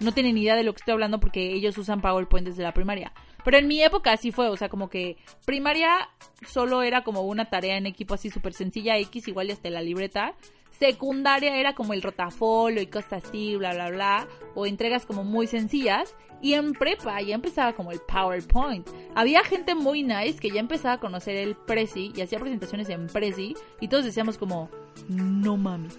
no 0.00 0.12
tienen 0.12 0.36
idea 0.36 0.56
de 0.56 0.64
lo 0.64 0.72
que 0.72 0.78
estoy 0.78 0.92
hablando 0.92 1.20
porque 1.20 1.52
ellos 1.52 1.78
usan 1.78 2.00
PowerPoint 2.00 2.46
desde 2.46 2.62
la 2.62 2.74
primaria 2.74 3.12
pero 3.44 3.58
en 3.58 3.66
mi 3.68 3.82
época 3.82 4.12
así 4.12 4.32
fue, 4.32 4.48
o 4.48 4.56
sea, 4.56 4.68
como 4.68 4.88
que 4.88 5.16
primaria 5.44 6.08
solo 6.46 6.82
era 6.82 7.02
como 7.04 7.22
una 7.22 7.46
tarea 7.46 7.76
en 7.76 7.86
equipo 7.86 8.14
así 8.14 8.30
súper 8.30 8.54
sencilla, 8.54 8.98
X 8.98 9.28
igual 9.28 9.48
y 9.48 9.52
hasta 9.52 9.70
la 9.70 9.82
libreta. 9.82 10.34
Secundaria 10.78 11.56
era 11.56 11.74
como 11.74 11.92
el 11.92 12.02
rotafolio 12.02 12.82
y 12.82 12.86
cosas 12.86 13.24
así, 13.24 13.56
bla, 13.56 13.72
bla, 13.72 13.90
bla. 13.90 14.28
O 14.54 14.66
entregas 14.66 15.06
como 15.06 15.22
muy 15.22 15.46
sencillas. 15.46 16.16
Y 16.40 16.54
en 16.54 16.72
prepa 16.72 17.20
ya 17.22 17.36
empezaba 17.36 17.72
como 17.74 17.92
el 17.92 18.00
PowerPoint. 18.00 18.88
Había 19.14 19.44
gente 19.44 19.76
muy 19.76 20.02
nice 20.02 20.40
que 20.40 20.50
ya 20.50 20.58
empezaba 20.58 20.94
a 20.94 20.98
conocer 20.98 21.36
el 21.36 21.54
Prezi 21.54 22.12
y 22.16 22.20
hacía 22.20 22.40
presentaciones 22.40 22.88
en 22.88 23.06
Prezi. 23.06 23.54
Y 23.80 23.86
todos 23.86 24.04
decíamos 24.04 24.38
como, 24.38 24.68
no 25.08 25.56
mames, 25.56 25.96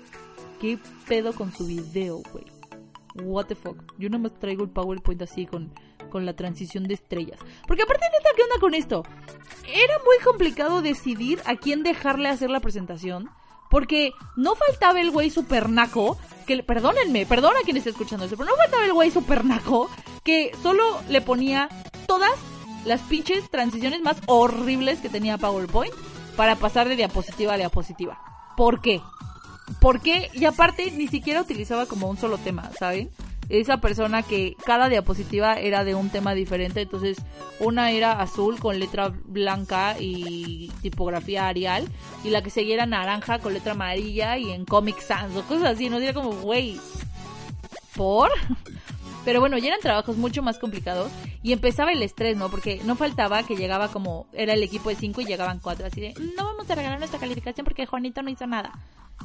¿qué 0.60 0.78
pedo 1.08 1.32
con 1.32 1.54
su 1.54 1.66
video, 1.66 2.22
güey? 2.34 2.53
What 3.16 3.46
the 3.46 3.56
fuck. 3.56 3.78
Yo 3.98 4.10
nada 4.10 4.24
más 4.24 4.40
traigo 4.40 4.64
el 4.64 4.70
PowerPoint 4.70 5.22
así 5.22 5.46
con, 5.46 5.74
con 6.10 6.26
la 6.26 6.36
transición 6.36 6.86
de 6.86 6.96
estrellas. 6.96 7.40
Porque 7.68 7.84
aparte, 7.84 8.06
neta, 8.12 8.30
¿qué 8.36 8.44
onda 8.44 8.60
con 8.60 8.74
esto? 8.74 9.04
Era 9.68 10.00
muy 10.06 10.18
complicado 10.24 10.82
decidir 10.82 11.40
a 11.46 11.56
quién 11.56 11.84
dejarle 11.84 12.30
hacer 12.30 12.50
la 12.50 12.60
presentación. 12.60 13.30
Porque 13.70 14.12
no 14.36 14.56
faltaba 14.56 15.02
el 15.02 15.12
güey 15.12 15.30
supernaco, 15.30 16.18
que 16.46 16.62
perdónenme, 16.62 17.26
perdona 17.26 17.60
a 17.60 17.64
quien 17.64 17.78
esté 17.78 17.90
escuchando 17.90 18.26
eso, 18.26 18.38
pero 18.38 18.50
no 18.50 18.56
faltaba 18.56 18.86
el 18.86 18.94
güey 18.94 19.10
supernaco 19.10 19.90
que 20.24 20.52
solo 20.62 20.84
le 21.10 21.22
ponía 21.22 21.70
todas 22.08 22.32
las 22.86 23.02
pinches 23.02 23.50
transiciones 23.50 24.02
más 24.02 24.18
horribles 24.28 25.00
que 25.00 25.10
tenía 25.10 25.38
PowerPoint 25.38 25.94
para 26.36 26.56
pasar 26.56 26.88
de 26.88 26.96
diapositiva 26.96 27.54
a 27.54 27.58
diapositiva. 27.58 28.20
¿Por 28.56 28.82
qué? 28.82 29.02
¿Por 29.84 30.00
qué? 30.00 30.30
Y 30.32 30.46
aparte 30.46 30.92
ni 30.92 31.10
siquiera 31.10 31.42
utilizaba 31.42 31.88
como 31.88 32.10
un 32.10 32.16
solo 32.16 32.38
tema, 32.38 32.72
¿saben? 32.80 33.10
Esa 33.50 33.82
persona 33.82 34.24
que 34.24 34.56
cada 34.66 34.88
diapositiva 34.88 35.60
era 35.60 35.84
de 35.84 35.94
un 35.94 36.10
tema 36.10 36.34
diferente, 36.34 36.84
entonces 36.84 37.18
una 37.60 37.92
era 37.92 38.14
azul 38.14 38.58
con 38.62 38.80
letra 38.80 39.12
blanca 39.26 39.98
y 40.00 40.72
tipografía 40.82 41.50
Arial, 41.50 41.86
y 42.24 42.30
la 42.30 42.42
que 42.42 42.50
seguía 42.50 42.76
era 42.76 42.86
naranja 42.86 43.40
con 43.40 43.52
letra 43.52 43.74
amarilla 43.74 44.38
y 44.38 44.52
en 44.52 44.64
Comic 44.64 45.02
Sans 45.02 45.36
o 45.36 45.44
cosas 45.44 45.76
así, 45.76 45.90
no 45.90 45.98
era 45.98 46.14
como, 46.14 46.32
güey, 46.32 46.80
¿por? 47.94 48.32
Pero 49.26 49.40
bueno, 49.40 49.58
ya 49.58 49.68
eran 49.68 49.80
trabajos 49.80 50.18
mucho 50.18 50.42
más 50.42 50.60
complicados 50.60 51.12
y 51.42 51.54
empezaba 51.54 51.92
el 51.92 52.04
estrés, 52.04 52.36
¿no? 52.36 52.50
Porque 52.50 52.82
no 52.86 52.96
faltaba 52.96 53.44
que 53.44 53.56
llegaba 53.56 53.88
como, 53.90 54.28
era 54.34 54.54
el 54.54 54.64
equipo 54.64 54.90
de 54.90 54.96
cinco 54.96 55.22
y 55.22 55.26
llegaban 55.26 55.60
cuatro, 55.60 55.86
así 55.86 56.02
de, 56.02 56.14
no 56.36 56.46
vamos 56.46 56.70
a 56.70 56.76
regalar 56.76 57.00
nuestra 57.00 57.20
calificación 57.20 57.64
porque 57.64 57.86
Juanito 57.86 58.22
no 58.22 58.30
hizo 58.30 58.48
nada. 58.48 58.74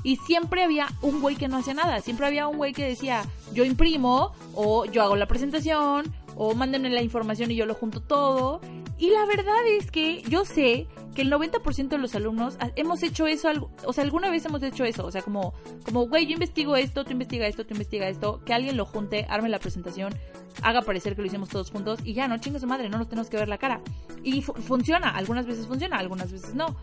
Y 0.05 0.17
siempre 0.17 0.63
había 0.63 0.89
un 1.03 1.21
güey 1.21 1.37
que 1.37 1.49
no 1.49 1.57
hacía 1.57 1.75
nada, 1.75 2.01
siempre 2.01 2.27
había 2.27 2.47
un 2.47 2.57
güey 2.57 2.73
que 2.73 2.85
decía, 2.85 3.25
yo 3.53 3.65
imprimo, 3.65 4.33
o 4.55 4.85
yo 4.85 5.03
hago 5.03 5.17
la 5.17 5.27
presentación, 5.27 6.15
o 6.37 6.55
mándenme 6.55 6.91
la 6.91 7.03
información 7.03 7.51
y 7.51 7.57
yo 7.57 7.67
lo 7.67 7.75
junto 7.75 8.01
todo. 8.01 8.61
Y 8.99 9.11
la 9.11 9.27
verdad 9.27 9.67
es 9.67 9.91
que 9.91 10.23
yo 10.23 10.45
sé 10.45 10.87
que 11.19 11.23
el 11.23 11.33
90% 11.33 11.89
de 11.89 11.99
los 11.99 12.15
alumnos 12.15 12.57
hemos 12.77 13.03
hecho 13.03 13.27
eso, 13.27 13.51
o 13.85 13.93
sea, 13.93 14.05
alguna 14.05 14.31
vez 14.31 14.45
hemos 14.45 14.63
hecho 14.63 14.85
eso, 14.85 15.05
o 15.05 15.11
sea, 15.11 15.21
como, 15.21 15.53
como, 15.85 16.07
güey, 16.07 16.27
yo 16.27 16.35
investigo 16.35 16.77
esto, 16.77 17.05
tú 17.05 17.11
investiga 17.11 17.49
esto, 17.49 17.67
tú 17.67 17.75
investiga 17.75 18.07
esto, 18.07 18.41
que 18.45 18.55
alguien 18.55 18.77
lo 18.77 18.87
junte, 18.87 19.27
arme 19.29 19.49
la 19.49 19.59
presentación, 19.59 20.15
haga 20.63 20.83
parecer 20.83 21.17
que 21.17 21.23
lo 21.23 21.27
hicimos 21.27 21.49
todos 21.49 21.73
juntos 21.73 21.99
y 22.05 22.15
ya, 22.15 22.29
no 22.29 22.39
chingue 22.39 22.61
su 22.61 22.69
madre, 22.69 22.89
no 22.89 22.99
nos 22.99 23.09
tenemos 23.09 23.29
que 23.29 23.37
ver 23.37 23.49
la 23.49 23.59
cara. 23.59 23.81
Y 24.23 24.43
funciona, 24.43 25.11
algunas 25.11 25.45
veces 25.45 25.67
funciona, 25.67 25.99
algunas 25.99 26.31
veces 26.31 26.55
no. 26.55 26.77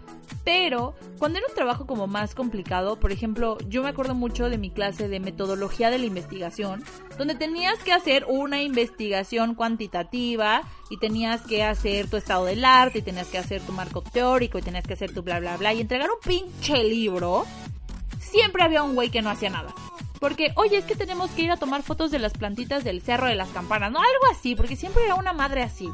Pero 0.43 0.95
cuando 1.17 1.37
era 1.37 1.47
un 1.47 1.55
trabajo 1.55 1.85
como 1.85 2.05
más 2.07 2.35
complicado, 2.35 2.99
por 2.99 3.13
ejemplo, 3.13 3.57
yo 3.69 3.83
me 3.83 3.89
acuerdo 3.89 4.15
mucho 4.15 4.49
de 4.49 4.57
mi 4.57 4.69
clase 4.69 5.07
de 5.07 5.21
metodología 5.21 5.89
de 5.89 5.99
la 5.99 6.05
investigación, 6.05 6.83
donde 7.17 7.35
tenías 7.35 7.79
que 7.83 7.93
hacer 7.93 8.25
una 8.27 8.61
investigación 8.61 9.55
cuantitativa 9.55 10.63
y 10.89 10.97
tenías 10.97 11.41
que 11.41 11.63
hacer 11.63 12.09
tu 12.09 12.17
estado 12.17 12.45
del 12.45 12.65
arte 12.65 12.99
y 12.99 13.01
tenías 13.01 13.27
que 13.27 13.37
hacer 13.37 13.61
tu 13.61 13.71
marco 13.71 14.01
teórico 14.01 14.24
y 14.41 14.61
tenías 14.61 14.87
que 14.87 14.93
hacer 14.93 15.13
tu 15.13 15.21
bla 15.21 15.39
bla 15.39 15.55
bla 15.57 15.73
y 15.73 15.81
entregar 15.81 16.09
un 16.09 16.19
pinche 16.19 16.83
libro, 16.83 17.45
siempre 18.19 18.63
había 18.63 18.81
un 18.81 18.95
güey 18.95 19.09
que 19.09 19.21
no 19.21 19.29
hacía 19.29 19.49
nada. 19.49 19.73
Porque, 20.19 20.51
oye, 20.55 20.77
es 20.77 20.85
que 20.85 20.95
tenemos 20.95 21.29
que 21.31 21.43
ir 21.43 21.51
a 21.51 21.57
tomar 21.57 21.83
fotos 21.83 22.09
de 22.09 22.17
las 22.19 22.33
plantitas 22.33 22.83
del 22.83 23.01
cerro 23.01 23.27
de 23.27 23.35
las 23.35 23.49
campanas, 23.49 23.91
¿no? 23.91 23.99
Algo 23.99 24.25
así, 24.31 24.55
porque 24.55 24.75
siempre 24.75 25.03
era 25.05 25.15
una 25.15 25.33
madre 25.33 25.61
así. 25.61 25.89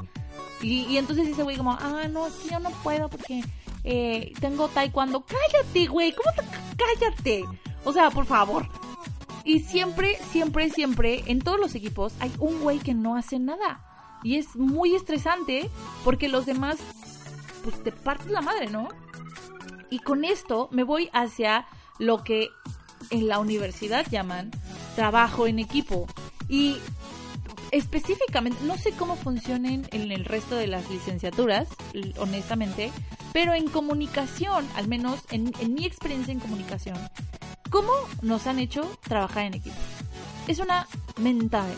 Y, 0.62 0.98
entonces 0.98 1.28
ese 1.28 1.44
güey 1.44 1.58
como, 1.58 1.72
ah, 1.74 2.08
no, 2.10 2.28
es 2.28 2.34
que 2.36 2.50
yo 2.50 2.60
no 2.60 2.70
puedo 2.84 3.10
porque 3.10 3.44
eh, 3.84 4.32
tengo 4.40 4.70
taekwondo. 4.70 5.26
Cállate, 5.26 5.88
güey, 5.88 6.14
¿cómo 6.14 6.32
te... 6.36 6.44
Cállate. 6.78 7.46
O 7.84 7.92
sea, 7.92 8.12
por 8.12 8.26
favor. 8.26 8.70
Y 9.44 9.60
siempre, 9.60 10.18
siempre, 10.32 10.70
siempre, 10.70 11.24
en 11.26 11.40
todos 11.40 11.60
los 11.60 11.76
equipos 11.76 12.14
hay 12.20 12.32
un 12.40 12.62
güey 12.62 12.80
que 12.80 12.94
no 12.94 13.18
hace 13.18 13.40
nada. 13.40 13.84
Y 14.24 14.38
es 14.38 14.56
muy 14.56 14.96
estresante 14.96 15.70
porque 16.04 16.30
los 16.30 16.46
demás, 16.46 16.78
pues 17.64 17.82
te 17.84 17.92
partes 17.92 18.28
la 18.32 18.42
madre, 18.42 18.70
¿no? 18.70 18.90
Y 19.90 20.00
con 20.00 20.26
esto 20.26 20.70
me 20.72 20.84
voy 20.84 21.10
hacia 21.14 21.68
lo 22.00 22.24
que 22.24 22.50
en 23.10 23.28
la 23.28 23.40
universidad 23.40 24.06
llaman 24.10 24.52
trabajo 24.96 25.48
en 25.48 25.60
equipo. 25.60 26.08
Y 26.48 26.78
específicamente, 27.72 28.64
no 28.64 28.78
sé 28.78 28.92
cómo 28.92 29.16
funcionen 29.16 29.88
en 29.92 30.12
el 30.12 30.26
resto 30.26 30.56
de 30.56 30.68
las 30.68 30.90
licenciaturas, 30.90 31.68
honestamente, 32.20 32.92
pero 33.34 33.54
en 33.54 33.68
comunicación, 33.68 34.68
al 34.76 34.88
menos 34.88 35.22
en, 35.32 35.52
mi 35.74 35.86
experiencia 35.86 36.32
en 36.32 36.40
comunicación, 36.40 36.98
¿cómo 37.70 37.92
nos 38.22 38.48
han 38.48 38.60
hecho 38.60 38.98
trabajar 39.02 39.46
en 39.46 39.56
equipo? 39.56 39.76
Es 40.48 40.60
una 40.60 40.88
mentada 41.18 41.68
de 41.68 41.76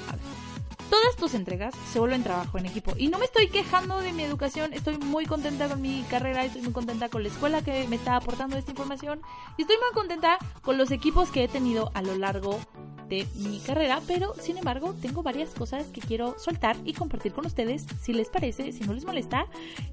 todas 0.89 1.15
tus 1.15 1.33
entregas 1.33 1.73
se 1.91 1.99
vuelven 1.99 2.23
trabajo 2.23 2.57
en 2.57 2.65
equipo. 2.65 2.93
Y 2.97 3.07
no 3.07 3.19
me 3.19 3.25
estoy 3.25 3.47
quejando 3.47 3.99
de 3.99 4.13
mi 4.13 4.23
educación, 4.23 4.73
estoy 4.73 4.97
muy 4.97 5.25
contenta 5.25 5.67
con 5.67 5.81
mi 5.81 6.03
carrera, 6.09 6.45
estoy 6.45 6.61
muy 6.61 6.73
contenta 6.73 7.09
con 7.09 7.23
la 7.23 7.29
escuela 7.29 7.61
que 7.63 7.87
me 7.87 7.95
está 7.95 8.15
aportando 8.15 8.57
esta 8.57 8.71
información 8.71 9.21
y 9.57 9.63
estoy 9.63 9.77
muy 9.77 9.93
contenta 9.93 10.37
con 10.61 10.77
los 10.77 10.91
equipos 10.91 11.29
que 11.29 11.43
he 11.43 11.47
tenido 11.47 11.91
a 11.93 12.01
lo 12.01 12.15
largo 12.15 12.59
de 13.09 13.27
mi 13.35 13.59
carrera, 13.59 14.01
pero 14.07 14.33
sin 14.39 14.57
embargo 14.57 14.95
tengo 15.01 15.23
varias 15.23 15.49
cosas 15.51 15.87
que 15.87 16.01
quiero 16.01 16.37
soltar 16.39 16.77
y 16.85 16.93
compartir 16.93 17.33
con 17.33 17.45
ustedes, 17.45 17.85
si 18.01 18.13
les 18.13 18.29
parece, 18.29 18.71
si 18.71 18.83
no 18.85 18.93
les 18.93 19.05
molesta. 19.05 19.45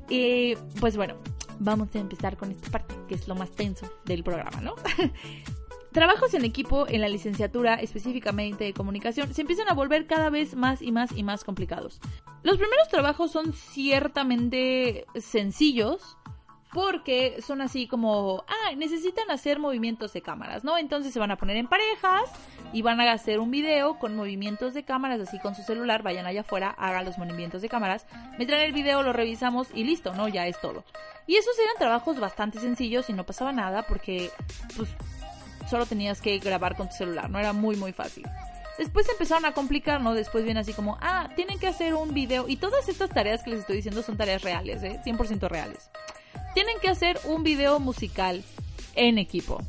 Eh, 0.09 0.57
pues 0.81 0.97
bueno, 0.97 1.17
vamos 1.59 1.95
a 1.95 1.99
empezar 1.99 2.37
con 2.37 2.51
esta 2.51 2.71
parte, 2.71 2.95
que 3.09 3.15
es 3.15 3.29
lo 3.29 3.35
más 3.35 3.51
tenso 3.51 3.91
del 4.05 4.23
programa, 4.23 4.61
¿no? 4.61 4.75
trabajos 5.93 6.35
en 6.35 6.45
equipo 6.45 6.87
en 6.89 7.01
la 7.01 7.09
licenciatura, 7.09 7.75
específicamente 7.75 8.65
de 8.65 8.73
comunicación, 8.73 9.33
se 9.35 9.41
empiezan 9.43 9.69
a 9.69 9.75
volver 9.75 10.07
cada 10.07 10.31
vez 10.31 10.55
más 10.55 10.83
y 10.83 10.93
más 10.93 11.13
y 11.13 11.23
más 11.23 11.45
complicados. 11.45 12.01
Los 12.43 12.57
primeros 12.57 12.89
trabajos 12.89 13.33
son 13.33 13.53
ciertamente 13.53 15.07
sencillos, 15.15 16.17
porque 16.73 17.43
son 17.43 17.61
así 17.61 17.89
como, 17.89 18.45
ah, 18.47 18.75
necesitan 18.77 19.31
hacer 19.31 19.59
movimientos 19.59 20.13
de 20.13 20.23
cámaras, 20.23 20.63
¿no? 20.63 20.79
Entonces 20.79 21.13
se 21.13 21.19
van 21.19 21.33
a 21.33 21.37
poner 21.37 21.57
en 21.57 21.67
parejas 21.67 22.31
y 22.73 22.83
van 22.83 23.01
a 23.01 23.13
hacer 23.13 23.41
un 23.41 23.51
video 23.51 23.99
con 23.99 24.15
movimientos 24.15 24.73
de 24.73 24.85
cámaras, 24.85 25.21
así 25.21 25.41
con 25.41 25.57
su 25.57 25.63
celular, 25.63 26.03
vayan 26.03 26.27
allá 26.27 26.43
afuera, 26.43 26.71
hagan 26.71 27.05
los 27.05 27.19
movimientos 27.19 27.63
de 27.63 27.69
cámaras, 27.69 28.07
me 28.39 28.47
traen 28.47 28.67
el 28.67 28.73
video, 28.73 29.03
lo 29.03 29.13
revisamos 29.13 29.69
y 29.75 29.83
listo, 29.83 30.15
¿no? 30.15 30.29
Ya 30.29 30.47
es 30.47 30.61
todo. 30.61 30.85
Y 31.27 31.37
esos 31.37 31.59
eran 31.59 31.77
trabajos 31.77 32.21
bastante 32.21 32.61
sencillos 32.61 33.11
y 33.11 33.15
no 33.15 33.25
pasaba 33.25 33.53
nada 33.53 33.83
porque, 33.83 34.31
pues, 34.77 34.91
solo 35.71 35.87
tenías 35.87 36.21
que 36.21 36.39
grabar 36.39 36.77
con 36.77 36.89
tu 36.89 36.97
celular, 36.97 37.31
no 37.31 37.39
era 37.39 37.53
muy 37.53 37.77
muy 37.77 37.93
fácil. 37.93 38.27
Después 38.79 39.07
empezaron 39.11 39.45
a 39.45 39.53
complicar, 39.53 40.01
¿no? 40.01 40.15
Después 40.15 40.45
viene 40.45 40.61
así 40.61 40.73
como, 40.73 40.97
ah, 41.03 41.29
tienen 41.37 41.59
que 41.59 41.67
hacer 41.67 41.95
un 41.95 42.15
video. 42.15 42.49
Y 42.49 42.57
todas 42.57 42.89
estas 42.89 43.11
tareas 43.11 43.43
que 43.43 43.51
les 43.51 43.61
estoy 43.61 43.77
diciendo 43.77 44.03
son 44.03 44.17
tareas 44.17 44.41
reales, 44.41 44.83
¿eh? 44.83 44.99
100% 45.05 45.49
reales. 45.49 45.91
Tienen 46.55 46.79
que 46.81 46.89
hacer 46.89 47.21
un 47.25 47.43
video 47.43 47.79
musical 47.79 48.43
en 48.95 49.19
equipo. 49.19 49.61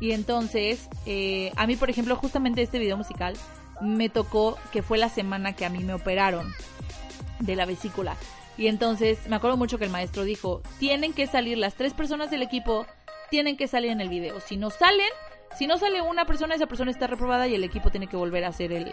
Y 0.00 0.12
entonces, 0.12 0.88
eh, 1.06 1.52
a 1.54 1.68
mí, 1.68 1.76
por 1.76 1.90
ejemplo, 1.90 2.16
justamente 2.16 2.62
este 2.62 2.80
video 2.80 2.96
musical 2.96 3.36
me 3.80 4.08
tocó 4.08 4.58
que 4.72 4.82
fue 4.82 4.98
la 4.98 5.08
semana 5.08 5.54
que 5.54 5.64
a 5.64 5.70
mí 5.70 5.84
me 5.84 5.94
operaron 5.94 6.52
de 7.38 7.54
la 7.54 7.66
vesícula. 7.66 8.16
Y 8.56 8.66
entonces 8.66 9.18
me 9.28 9.36
acuerdo 9.36 9.56
mucho 9.56 9.78
que 9.78 9.84
el 9.84 9.90
maestro 9.90 10.24
dijo, 10.24 10.60
tienen 10.78 11.12
que 11.12 11.26
salir 11.26 11.56
las 11.56 11.74
tres 11.74 11.94
personas 11.94 12.30
del 12.30 12.42
equipo, 12.42 12.86
tienen 13.30 13.56
que 13.56 13.68
salir 13.68 13.90
en 13.90 14.00
el 14.00 14.08
video. 14.08 14.40
Si 14.40 14.56
no 14.56 14.70
salen, 14.70 15.08
si 15.56 15.66
no 15.66 15.78
sale 15.78 16.00
una 16.00 16.24
persona, 16.24 16.54
esa 16.54 16.66
persona 16.66 16.90
está 16.90 17.06
reprobada 17.06 17.46
y 17.48 17.54
el 17.54 17.64
equipo 17.64 17.90
tiene 17.90 18.06
que 18.06 18.16
volver 18.16 18.44
a 18.44 18.48
hacer 18.48 18.72
el... 18.72 18.92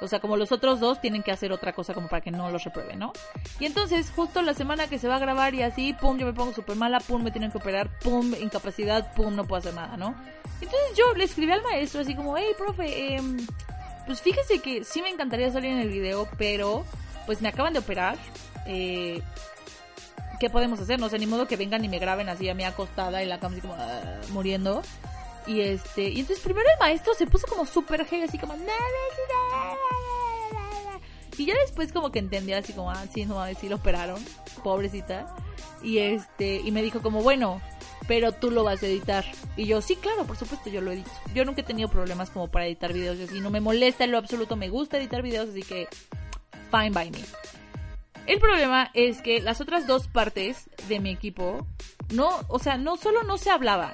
O 0.00 0.08
sea, 0.08 0.18
como 0.18 0.36
los 0.36 0.50
otros 0.50 0.80
dos 0.80 1.00
tienen 1.00 1.22
que 1.22 1.30
hacer 1.30 1.52
otra 1.52 1.72
cosa 1.72 1.94
como 1.94 2.08
para 2.08 2.20
que 2.20 2.32
no 2.32 2.50
los 2.50 2.64
reprueben, 2.64 2.98
¿no? 2.98 3.12
Y 3.60 3.66
entonces, 3.66 4.12
justo 4.14 4.42
la 4.42 4.52
semana 4.52 4.88
que 4.88 4.98
se 4.98 5.06
va 5.06 5.16
a 5.16 5.18
grabar 5.20 5.54
y 5.54 5.62
así, 5.62 5.92
pum, 5.92 6.18
yo 6.18 6.26
me 6.26 6.32
pongo 6.32 6.52
súper 6.52 6.76
mala, 6.76 6.98
pum, 6.98 7.22
me 7.22 7.30
tienen 7.30 7.52
que 7.52 7.58
operar, 7.58 7.88
pum, 8.00 8.34
incapacidad, 8.40 9.14
pum, 9.14 9.36
no 9.36 9.44
puedo 9.44 9.60
hacer 9.60 9.74
nada, 9.74 9.96
¿no? 9.96 10.14
Entonces 10.60 10.96
yo 10.96 11.14
le 11.14 11.24
escribí 11.24 11.52
al 11.52 11.62
maestro 11.62 12.00
así 12.00 12.14
como, 12.14 12.36
hey, 12.36 12.48
profe, 12.58 13.14
eh, 13.14 13.22
pues 14.06 14.20
fíjese 14.20 14.58
que 14.58 14.84
sí 14.84 15.00
me 15.00 15.10
encantaría 15.10 15.50
salir 15.50 15.70
en 15.70 15.78
el 15.78 15.90
video, 15.90 16.28
pero 16.36 16.84
pues 17.26 17.40
me 17.40 17.48
acaban 17.48 17.72
de 17.72 17.78
operar. 17.78 18.16
Eh, 18.66 19.22
¿Qué 20.40 20.50
podemos 20.50 20.80
hacer? 20.80 20.98
No 20.98 21.08
sé, 21.08 21.18
ni 21.18 21.26
modo 21.26 21.46
que 21.46 21.56
vengan 21.56 21.84
y 21.84 21.88
me 21.88 21.98
graben 21.98 22.28
así 22.28 22.48
a 22.48 22.54
mí 22.54 22.64
acostada 22.64 23.22
en 23.22 23.28
la 23.28 23.38
cama 23.38 23.54
así 23.54 23.62
como 23.62 23.76
ah, 23.78 24.20
muriendo. 24.30 24.82
Y 25.46 25.60
este, 25.60 26.08
y 26.08 26.20
entonces 26.20 26.42
primero 26.42 26.68
el 26.72 26.78
maestro 26.78 27.14
se 27.14 27.26
puso 27.26 27.46
como 27.46 27.66
súper 27.66 28.06
heavy, 28.06 28.22
así 28.22 28.38
como, 28.38 28.54
y 31.36 31.46
ya 31.46 31.54
después 31.64 31.92
como 31.92 32.10
que 32.10 32.18
entendió 32.18 32.56
así 32.56 32.72
como, 32.72 32.90
ah, 32.90 33.04
sí, 33.12 33.24
no, 33.26 33.40
ver 33.40 33.56
si 33.56 33.68
lo 33.68 33.76
operaron, 33.76 34.22
pobrecita. 34.62 35.34
Y 35.82 35.98
este, 35.98 36.60
y 36.64 36.70
me 36.70 36.82
dijo 36.82 37.02
como, 37.02 37.22
bueno, 37.22 37.60
pero 38.06 38.32
tú 38.32 38.50
lo 38.50 38.64
vas 38.64 38.82
a 38.82 38.86
editar. 38.86 39.24
Y 39.56 39.66
yo, 39.66 39.82
sí, 39.82 39.96
claro, 39.96 40.24
por 40.24 40.36
supuesto, 40.36 40.70
yo 40.70 40.80
lo 40.80 40.92
edito. 40.92 41.10
Yo 41.34 41.44
nunca 41.44 41.62
he 41.62 41.64
tenido 41.64 41.88
problemas 41.88 42.30
como 42.30 42.48
para 42.48 42.66
editar 42.66 42.92
videos 42.92 43.18
y 43.18 43.24
así, 43.24 43.40
no 43.40 43.50
me 43.50 43.60
molesta 43.60 44.04
en 44.04 44.12
lo 44.12 44.18
absoluto, 44.18 44.56
me 44.56 44.68
gusta 44.68 44.98
editar 44.98 45.22
videos, 45.22 45.50
así 45.50 45.62
que, 45.62 45.88
fine 46.70 46.90
by 46.90 47.10
me. 47.10 47.24
El 48.26 48.38
problema 48.38 48.90
es 48.94 49.20
que 49.20 49.42
las 49.42 49.60
otras 49.60 49.86
dos 49.86 50.08
partes 50.08 50.70
de 50.88 51.00
mi 51.00 51.10
equipo, 51.10 51.66
no, 52.10 52.40
o 52.48 52.58
sea, 52.58 52.78
no 52.78 52.96
solo 52.96 53.22
no 53.24 53.36
se 53.36 53.50
hablaban, 53.50 53.92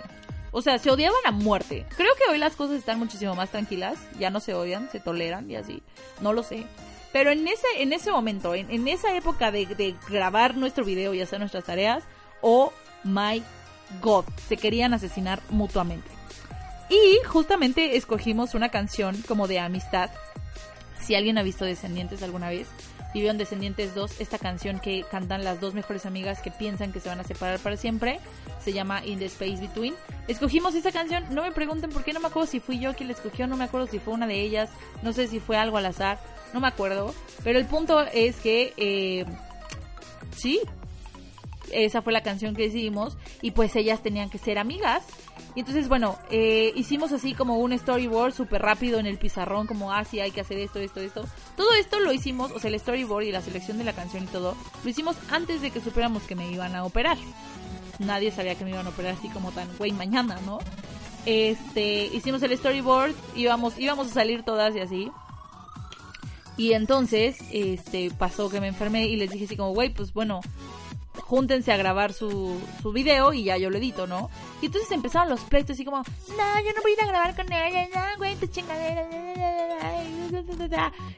o 0.52 0.62
sea, 0.62 0.78
se 0.78 0.90
odiaban 0.90 1.21
a 1.26 1.30
muerte. 1.30 1.87
Creo 1.97 2.12
que 2.16 2.30
hoy 2.30 2.38
las 2.38 2.57
cosas 2.57 2.76
están 2.76 2.99
muchísimo 2.99 3.35
más 3.35 3.50
tranquilas. 3.50 3.99
Ya 4.19 4.30
no 4.30 4.40
se 4.40 4.54
odian, 4.54 4.90
se 4.90 5.00
toleran 5.00 5.50
y 5.50 5.57
así. 5.57 5.83
No 6.21 6.33
lo 6.33 6.42
sé. 6.42 6.66
Pero 7.12 7.30
en 7.30 7.47
ese, 7.47 7.66
en 7.78 7.92
ese 7.92 8.11
momento, 8.11 8.54
en, 8.54 8.87
esa 8.87 9.14
época 9.16 9.50
de, 9.50 9.97
grabar 10.09 10.57
nuestro 10.57 10.85
video 10.85 11.12
y 11.12 11.21
hacer 11.21 11.40
nuestras 11.40 11.64
tareas, 11.64 12.04
oh 12.40 12.73
my 13.02 13.42
god, 14.00 14.25
se 14.49 14.57
querían 14.57 14.95
asesinar 14.95 15.40
mutuamente. 15.50 16.09
Y 16.88 17.25
justamente 17.26 17.97
escogimos 17.97 18.54
una 18.54 18.69
canción 18.69 19.21
como 19.26 19.49
de 19.49 19.59
amistad. 19.59 20.11
Si 21.00 21.14
alguien 21.14 21.38
ha 21.38 21.42
visto 21.42 21.64
Descendientes 21.64 22.23
alguna 22.23 22.49
vez, 22.49 22.69
y 23.14 23.23
veo 23.23 23.31
en 23.31 23.38
Descendientes 23.38 23.95
2 23.95 24.21
esta 24.21 24.38
canción 24.38 24.81
que 24.81 25.05
cantan 25.11 25.45
las 25.45 25.61
dos 25.61 25.75
mejores 25.75 26.07
amigas 26.07 26.40
que 26.40 26.50
piensan 26.50 26.93
que 26.93 27.00
se 27.00 27.09
van 27.09 27.21
a 27.21 27.25
separar 27.25 27.59
para 27.59 27.76
siempre. 27.76 28.21
Se 28.61 28.73
llama 28.73 29.05
In 29.05 29.19
the 29.19 29.26
Space 29.26 29.61
Between. 29.61 29.95
Escogimos 30.29 30.75
esta 30.75 30.93
canción, 30.93 31.25
no 31.31 31.43
me 31.43 31.52
pregunten 31.52 31.90
por 31.90 32.05
qué, 32.05 32.12
no 32.12 32.21
me 32.21 32.29
acuerdo 32.29 32.50
si 32.50 32.61
fui 32.61 32.79
yo 32.79 32.95
quien 32.95 33.09
la 33.09 33.14
escogió, 33.14 33.47
no 33.47 33.57
me 33.57 33.64
acuerdo 33.64 33.87
si 33.87 33.99
fue 33.99 34.14
una 34.14 34.26
de 34.26 34.40
ellas, 34.40 34.71
no 35.02 35.12
sé 35.12 35.26
si 35.26 35.40
fue 35.40 35.57
algo 35.57 35.76
al 35.76 35.87
azar, 35.87 36.19
no 36.52 36.61
me 36.61 36.69
acuerdo. 36.69 37.14
Pero 37.43 37.59
el 37.59 37.67
punto 37.67 38.00
es 38.00 38.37
que, 38.37 38.73
eh, 38.76 39.25
sí, 40.37 40.61
esa 41.73 42.03
fue 42.03 42.12
la 42.12 42.23
canción 42.23 42.55
que 42.55 42.62
decidimos 42.62 43.17
y 43.43 43.53
pues 43.53 43.75
ellas 43.77 44.03
tenían 44.03 44.31
que 44.31 44.39
ser 44.39 44.59
amigas. 44.59 45.05
Y 45.55 45.61
entonces, 45.61 45.89
bueno, 45.89 46.17
eh, 46.31 46.73
hicimos 46.77 47.12
así 47.12 47.35
como 47.35 47.59
un 47.59 47.77
storyboard 47.77 48.33
súper 48.33 48.62
rápido 48.62 48.99
en 48.99 49.07
el 49.07 49.19
pizarrón, 49.19 49.67
como, 49.67 49.93
ah, 49.93 50.05
hay 50.12 50.31
que 50.31 50.41
hacer 50.41 50.59
esto, 50.59 50.79
esto, 50.79 51.00
esto. 51.00 51.25
Todo 51.57 51.73
esto 51.75 51.99
lo 52.00 52.12
hicimos, 52.12 52.53
o 52.53 52.61
sea, 52.61 52.71
el 52.71 52.79
storyboard 52.79 53.25
y 53.25 53.33
la 53.33 53.43
selección 53.43 53.79
de 53.79 53.85
la 53.85 53.93
canción 53.93 54.25
y 54.25 54.27
todo, 54.27 54.57
lo 54.85 54.91
hicimos 54.91 55.17
antes 55.31 55.61
de 55.61 55.71
que 55.71 55.81
supiéramos 55.81 56.23
que 56.25 56.37
me 56.37 56.50
iban 56.50 56.75
a 56.75 56.85
operar. 56.85 57.19
Nadie 57.99 58.31
sabía 58.31 58.55
que 58.55 58.65
me 58.65 58.71
iban 58.71 58.87
a 58.87 58.91
operar 58.91 59.15
así 59.15 59.29
como 59.29 59.53
tan, 59.53 59.69
güey, 59.77 59.93
mañana, 59.93 60.39
¿no? 60.47 60.59
Este, 61.27 62.07
hicimos 62.07 62.43
el 62.43 62.57
storyboard, 62.57 63.15
íbamos, 63.37 63.79
íbamos 63.79 64.09
a 64.09 64.15
salir 64.15 64.43
todas 64.43 64.75
y 64.75 64.81
así. 64.81 65.11
Y 66.57 66.73
entonces, 66.73 67.39
este, 67.53 68.11
pasó 68.11 68.50
que 68.50 68.61
me 68.61 68.69
enfermé 68.69 69.07
y 69.07 69.17
les 69.17 69.31
dije 69.31 69.47
así 69.47 69.57
como, 69.57 69.73
güey, 69.73 69.93
pues 69.93 70.12
bueno, 70.12 70.41
júntense 71.21 71.73
a 71.73 71.77
grabar 71.77 72.12
su, 72.12 72.61
su 72.83 72.93
video 72.93 73.33
y 73.33 73.45
ya 73.45 73.57
yo 73.57 73.71
lo 73.71 73.79
edito, 73.79 74.07
¿no? 74.07 74.31
Y 74.61 74.67
entonces 74.67 74.91
empezaron 74.91 75.29
los 75.29 75.41
pleitos 75.41 75.75
así 75.75 75.85
como, 75.85 75.99
no, 75.99 76.61
yo 76.65 76.73
no 76.75 76.83
voy 76.83 76.93
a 76.93 76.95
ir 76.95 77.03
a 77.03 77.07
grabar 77.07 77.37
con 77.37 77.53
ella, 77.53 77.89
no, 77.95 78.19
güey. 78.19 78.37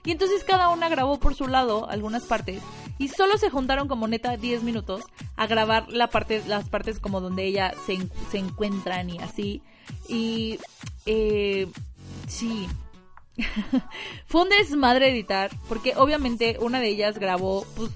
Y 0.05 0.11
entonces 0.11 0.45
cada 0.45 0.69
una 0.69 0.89
grabó 0.89 1.19
por 1.19 1.35
su 1.35 1.47
lado 1.47 1.89
algunas 1.89 2.25
partes 2.25 2.61
y 2.99 3.09
solo 3.09 3.39
se 3.39 3.51
juntaron 3.51 3.89
como 3.89 4.09
neta 4.09 4.37
10 4.37 4.63
minutos 4.63 5.03
a 5.37 5.47
grabar 5.47 5.89
la 5.89 6.09
parte, 6.09 6.43
las 6.47 6.69
partes 6.69 6.99
como 6.99 7.21
donde 7.21 7.45
ella 7.45 7.75
se, 7.87 7.99
se 8.31 8.39
encuentran 8.39 9.11
y 9.11 9.19
así. 9.19 9.63
Y 10.09 10.59
eh, 11.07 11.69
sí, 12.29 12.69
fue 14.27 14.43
un 14.43 14.49
desmadre 14.49 15.11
editar, 15.11 15.51
porque 15.69 15.95
obviamente 15.97 16.59
una 16.61 16.81
de 16.81 16.89
ellas 16.89 17.19
grabó 17.19 17.67
pues, 17.77 17.91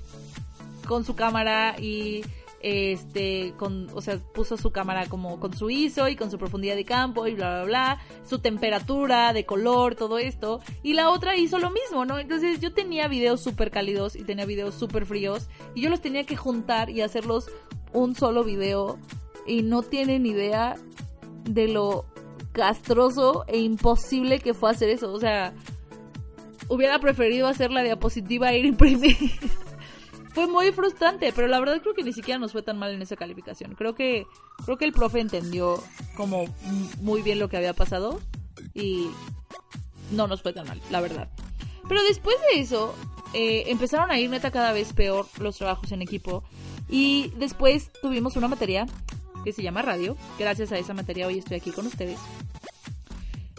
con 0.87 1.05
su 1.05 1.15
cámara 1.15 1.77
y 1.79 2.23
este 2.61 3.53
con 3.59 3.89
o 3.95 4.01
sea 4.01 4.19
puso 4.19 4.57
su 4.57 4.73
cámara 4.73 5.07
como 5.07 5.39
con 5.39 5.55
su 5.55 5.69
ISO 5.69 6.09
y 6.09 6.17
con 6.17 6.31
su 6.31 6.39
profundidad 6.39 6.75
de 6.75 6.85
campo 6.85 7.27
y 7.27 7.35
bla 7.35 7.51
bla 7.51 7.65
bla 7.65 8.01
su 8.25 8.39
temperatura 8.39 9.33
de 9.33 9.45
color 9.45 9.95
todo 9.95 10.19
esto. 10.19 10.61
Y 10.83 10.95
la 10.95 11.11
otra 11.11 11.37
hizo 11.37 11.59
lo 11.59 11.71
mismo 11.71 12.05
no 12.05 12.19
entonces 12.19 12.61
yo 12.61 12.73
tenía 12.73 13.09
videos 13.09 13.43
súper 13.43 13.71
cálidos 13.71 14.17
y 14.17 14.25
tenía 14.25 14.47
videos 14.47 14.75
súper 14.75 15.07
fríos 15.07 15.49
y 15.75 15.83
yo 15.83 15.91
los 15.91 16.01
tenía 16.01 16.25
que 16.25 16.37
juntar 16.37 16.91
y 16.91 17.03
hacerlos 17.03 17.49
un 17.93 18.15
solo 18.15 18.43
video 18.43 18.99
y 19.47 19.63
no 19.63 19.83
tienen 19.83 20.27
idea 20.27 20.77
de 21.45 21.69
lo 21.69 22.07
castroso 22.53 23.45
e 23.49 23.59
imposible 23.59 24.41
que 24.41 24.55
fue 24.55 24.71
hacer 24.71 24.89
eso. 24.89 25.13
O 25.13 25.21
sea 25.21 25.53
hubiera 26.69 26.99
preferido 26.99 27.47
hacer 27.47 27.71
la 27.71 27.83
diapositiva 27.83 28.53
e 28.53 28.59
ir 28.59 28.67
imprimir 28.67 29.17
fue 30.37 30.47
muy 30.47 30.71
frustrante, 30.71 31.33
pero 31.35 31.49
la 31.49 31.59
verdad 31.59 31.81
creo 31.81 31.95
que 31.95 32.03
ni 32.03 32.13
siquiera 32.13 32.39
nos 32.39 32.53
fue 32.53 32.61
tan 32.61 32.79
mal 32.79 32.93
en 32.93 33.01
esa 33.01 33.17
calificación. 33.17 33.75
Creo 33.75 33.95
que 33.95 34.27
creo 34.67 34.77
que 34.77 34.85
el 34.85 34.93
profe 34.93 35.21
entendió 35.21 35.83
como 36.15 36.45
muy 37.01 37.23
bien 37.23 37.39
lo 37.39 37.49
que 37.49 37.57
había 37.57 37.73
pasado 37.73 38.21
y 38.75 39.09
no 40.11 40.27
nos 40.27 40.43
fue 40.43 40.53
tan 40.53 40.67
mal, 40.67 40.79
la 40.91 41.01
verdad. 41.01 41.31
Pero 41.89 42.03
después 42.03 42.37
de 42.53 42.61
eso 42.61 42.95
eh, 43.33 43.65
empezaron 43.69 44.11
a 44.11 44.19
ir 44.19 44.29
neta 44.29 44.51
cada 44.51 44.73
vez 44.73 44.93
peor 44.93 45.27
los 45.39 45.57
trabajos 45.57 45.91
en 45.93 46.03
equipo 46.03 46.45
y 46.87 47.33
después 47.39 47.91
tuvimos 48.03 48.37
una 48.37 48.49
materia 48.49 48.87
que 49.43 49.55
se 49.55 49.63
llama 49.63 49.81
radio. 49.81 50.19
Gracias 50.39 50.71
a 50.71 50.77
esa 50.77 50.93
materia 50.93 51.29
hoy 51.29 51.39
estoy 51.39 51.57
aquí 51.57 51.71
con 51.71 51.87
ustedes. 51.87 52.19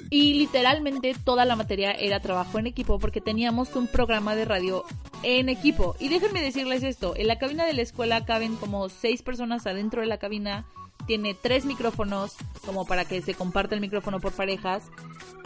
Y 0.10 0.36
literalmente 0.36 1.14
toda 1.24 1.46
la 1.46 1.56
materia 1.56 1.92
era 1.92 2.20
trabajo 2.20 2.60
en 2.60 2.68
equipo 2.68 3.00
porque 3.00 3.22
teníamos 3.22 3.76
un 3.76 3.88
programa 3.88 4.36
de 4.36 4.46
radio 4.46 4.86
en 5.24 5.50
equipo. 5.50 5.96
Y 6.00 6.08
déjenme 6.08 6.42
decirles 6.42 6.84
esto, 6.84 7.14
en 7.16 7.28
la 7.28 7.38
cabina 7.38 7.66
de 7.66 7.74
la 7.74 7.82
escuela 7.82 8.26
caben 8.26 8.56
como 8.56 8.90
seis 8.90 9.22
personas 9.22 9.68
adentro 9.68 10.02
de 10.02 10.08
la 10.08 10.18
cabina. 10.18 10.66
Tiene 11.06 11.34
tres 11.34 11.66
micrófonos 11.66 12.36
como 12.66 12.86
para 12.86 13.06
que 13.06 13.22
se 13.22 13.34
comparta 13.34 13.76
el 13.76 13.82
micrófono 13.82 14.20
por 14.20 14.34
parejas. 14.34 14.84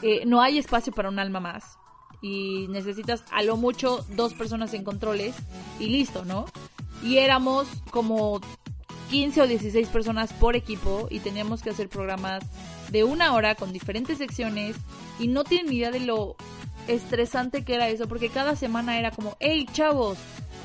Eh, 0.01 0.25
no 0.25 0.41
hay 0.41 0.57
espacio 0.57 0.93
para 0.93 1.09
un 1.09 1.19
alma 1.19 1.39
más. 1.39 1.77
Y 2.21 2.67
necesitas 2.69 3.23
a 3.31 3.41
lo 3.41 3.57
mucho 3.57 4.05
dos 4.09 4.33
personas 4.33 4.73
en 4.75 4.83
controles 4.83 5.35
y 5.79 5.87
listo, 5.87 6.23
¿no? 6.23 6.45
Y 7.03 7.17
éramos 7.17 7.67
como 7.89 8.41
15 9.09 9.41
o 9.41 9.47
16 9.47 9.87
personas 9.89 10.31
por 10.33 10.55
equipo 10.55 11.07
y 11.09 11.19
teníamos 11.19 11.63
que 11.63 11.71
hacer 11.71 11.89
programas 11.89 12.43
de 12.91 13.03
una 13.03 13.33
hora 13.33 13.55
con 13.55 13.73
diferentes 13.73 14.17
secciones 14.17 14.75
y 15.19 15.27
no 15.27 15.43
tienen 15.43 15.73
idea 15.73 15.91
de 15.91 16.01
lo 16.01 16.35
estresante 16.87 17.63
que 17.63 17.75
era 17.75 17.87
eso, 17.87 18.07
porque 18.07 18.29
cada 18.29 18.55
semana 18.55 18.99
era 18.99 19.11
como, 19.11 19.37
hey 19.39 19.65
chavos, 19.71 20.17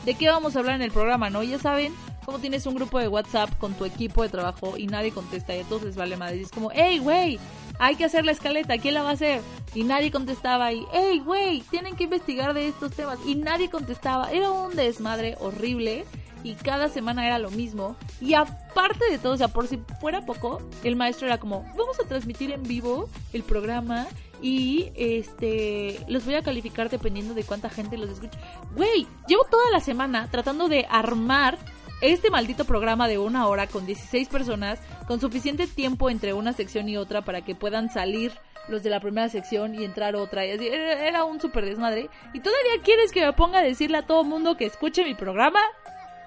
¿de 0.05 0.15
qué 0.15 0.29
vamos 0.29 0.57
a 0.57 0.59
hablar 0.59 0.77
en 0.77 0.83
el 0.83 0.91
programa? 0.91 1.31
¿No? 1.31 1.43
Ya 1.43 1.59
saben, 1.59 1.93
como 2.25 2.41
tienes 2.41 2.67
un 2.67 2.75
grupo 2.75 2.99
de 2.99 3.09
WhatsApp 3.09 3.57
con 3.59 3.75
tu 3.75 3.85
equipo 3.85 4.23
de 4.23 4.29
trabajo 4.29 4.77
y 4.77 4.89
nadie 4.89 5.13
contesta 5.13 5.55
y 5.55 5.61
entonces 5.61 5.95
vale 5.95 6.17
madre. 6.17 6.39
Y 6.39 6.43
es 6.43 6.51
como, 6.51 6.71
hey, 6.75 6.99
güey, 6.99 7.39
hay 7.79 7.95
que 7.95 8.05
hacer 8.05 8.25
la 8.25 8.33
escaleta, 8.33 8.79
¿quién 8.79 8.95
la 8.95 9.03
va 9.03 9.11
a 9.11 9.13
hacer? 9.13 9.41
Y 9.75 9.85
nadie 9.85 10.11
contestaba 10.11 10.73
y, 10.73 10.85
hey, 10.93 11.23
güey, 11.25 11.61
tienen 11.71 11.95
que 11.95 12.05
investigar 12.05 12.53
de 12.55 12.67
estos 12.69 12.93
temas. 12.93 13.19
Y 13.25 13.37
nadie 13.37 13.71
contestaba. 13.71 14.33
Era 14.33 14.51
un 14.51 14.75
desmadre 14.75 15.37
horrible 15.39 16.05
y 16.47 16.55
cada 16.55 16.89
semana 16.89 17.27
era 17.27 17.41
lo 17.41 17.51
mismo. 17.51 17.97
Y 18.21 18.35
aparte 18.35 19.05
de 19.11 19.19
todo, 19.19 19.33
o 19.33 19.37
sea, 19.37 19.49
por 19.49 19.67
si 19.67 19.79
fuera 20.01 20.21
poco, 20.21 20.63
el 20.85 20.95
maestro 20.95 21.27
era 21.27 21.39
como, 21.39 21.65
vamos 21.77 21.99
a 21.99 22.07
transmitir 22.07 22.53
en 22.53 22.63
vivo 22.63 23.09
el 23.33 23.43
programa 23.43 24.07
y 24.41 24.93
este 24.95 25.99
los 26.07 26.25
voy 26.25 26.35
a 26.35 26.43
calificar 26.43 26.89
dependiendo 26.89 27.35
de 27.35 27.43
cuánta 27.43 27.69
gente 27.69 27.99
los 27.99 28.11
escuche. 28.11 28.39
Güey, 28.77 29.09
llevo 29.27 29.45
toda 29.51 29.73
la 29.73 29.81
semana 29.81 30.29
tratando 30.31 30.69
de 30.69 30.87
armar 30.89 31.59
este 32.01 32.31
maldito 32.31 32.65
programa 32.65 33.09
de 33.09 33.19
una 33.19 33.49
hora 33.49 33.67
con 33.67 33.85
16 33.85 34.29
personas, 34.29 34.79
con 35.09 35.21
suficiente 35.21 35.67
tiempo 35.67 36.11
entre 36.11 36.33
una 36.33 36.53
sección 36.53 36.89
y 36.89 36.97
otra 36.97 37.23
para 37.23 37.41
que 37.41 37.57
puedan 37.57 37.91
salir 37.91 38.33
los 38.69 38.85
de 38.85 38.91
la 38.91 39.01
primera 39.01 39.29
sección 39.29 39.75
y 39.75 39.85
entrar 39.85 40.15
otra. 40.15 40.47
Y 40.47 40.53
así, 40.53 40.69
era 40.69 41.25
un 41.25 41.41
super 41.41 41.65
desmadre. 41.65 42.09
¿Y 42.33 42.39
todavía 42.39 42.83
quieres 42.85 43.11
que 43.11 43.25
me 43.25 43.33
ponga 43.33 43.59
a 43.59 43.63
decirle 43.63 43.99
a 43.99 44.07
todo 44.07 44.23
mundo 44.23 44.57
que 44.57 44.67
escuche 44.67 45.03
mi 45.03 45.15
programa? 45.17 45.61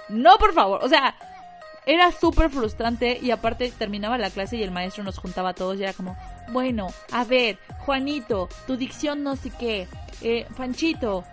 No, 0.09 0.37
por 0.37 0.53
favor. 0.53 0.83
O 0.83 0.89
sea, 0.89 1.15
era 1.85 2.11
súper 2.11 2.49
frustrante 2.49 3.17
y 3.21 3.31
aparte 3.31 3.71
terminaba 3.71 4.17
la 4.17 4.29
clase 4.29 4.57
y 4.57 4.63
el 4.63 4.71
maestro 4.71 5.03
nos 5.03 5.17
juntaba 5.17 5.49
a 5.49 5.53
todos 5.53 5.79
y 5.79 5.83
era 5.83 5.93
como, 5.93 6.17
bueno, 6.49 6.87
a 7.11 7.23
ver, 7.23 7.57
Juanito, 7.79 8.47
tu 8.67 8.77
dicción 8.77 9.23
no 9.23 9.35
sé 9.35 9.51
qué, 9.57 9.87
eh, 10.21 10.45
Panchito, 10.55 11.23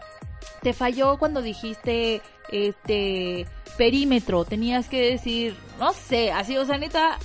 te 0.62 0.72
falló 0.72 1.18
cuando 1.18 1.42
dijiste, 1.42 2.22
este, 2.50 3.46
perímetro, 3.76 4.44
tenías 4.44 4.88
que 4.88 5.10
decir, 5.12 5.56
no 5.78 5.92
sé, 5.92 6.32
así, 6.32 6.56
o 6.56 6.64
sea, 6.64 6.78
neta, 6.78 7.18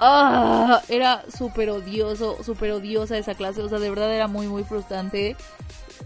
ah, 0.00 0.80
era 0.88 1.24
súper 1.30 1.68
odioso, 1.70 2.42
súper 2.42 2.72
odiosa 2.72 3.18
esa 3.18 3.34
clase, 3.34 3.60
o 3.60 3.68
sea, 3.68 3.78
de 3.78 3.90
verdad 3.90 4.14
era 4.14 4.28
muy, 4.28 4.46
muy 4.46 4.64
frustrante 4.64 5.36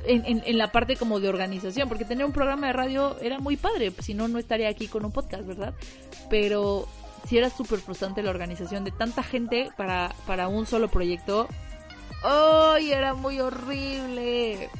en, 0.05 0.43
en, 0.45 0.59
la 0.59 0.73
parte 0.73 0.97
como 0.97 1.21
de 1.21 1.29
organización, 1.29 1.89
porque 1.89 2.05
tener 2.05 2.25
un 2.25 2.33
programa 2.33 2.69
de 2.69 2.73
radio 2.73 3.19
era 3.21 3.39
muy 3.39 3.57
padre, 3.57 3.93
si 4.01 4.15
no, 4.15 4.29
no 4.29 4.39
estaría 4.39 4.69
aquí 4.69 4.89
con 4.89 5.05
un 5.05 5.13
podcast, 5.13 5.47
¿verdad? 5.47 5.75
Pero 6.29 6.89
si 7.27 7.39
era 7.39 7.51
súper 7.51 7.79
frustrante 7.81 8.23
la 8.23 8.31
organización 8.31 8.85
de 8.85 8.91
tanta 8.91 9.23
gente 9.23 9.71
para, 9.77 10.15
para 10.27 10.49
un 10.49 10.67
solo 10.67 10.89
proyecto. 10.89 11.49
¡Ay! 12.23 12.93
era 12.93 13.15
muy 13.15 13.41
horrible. 13.41 14.71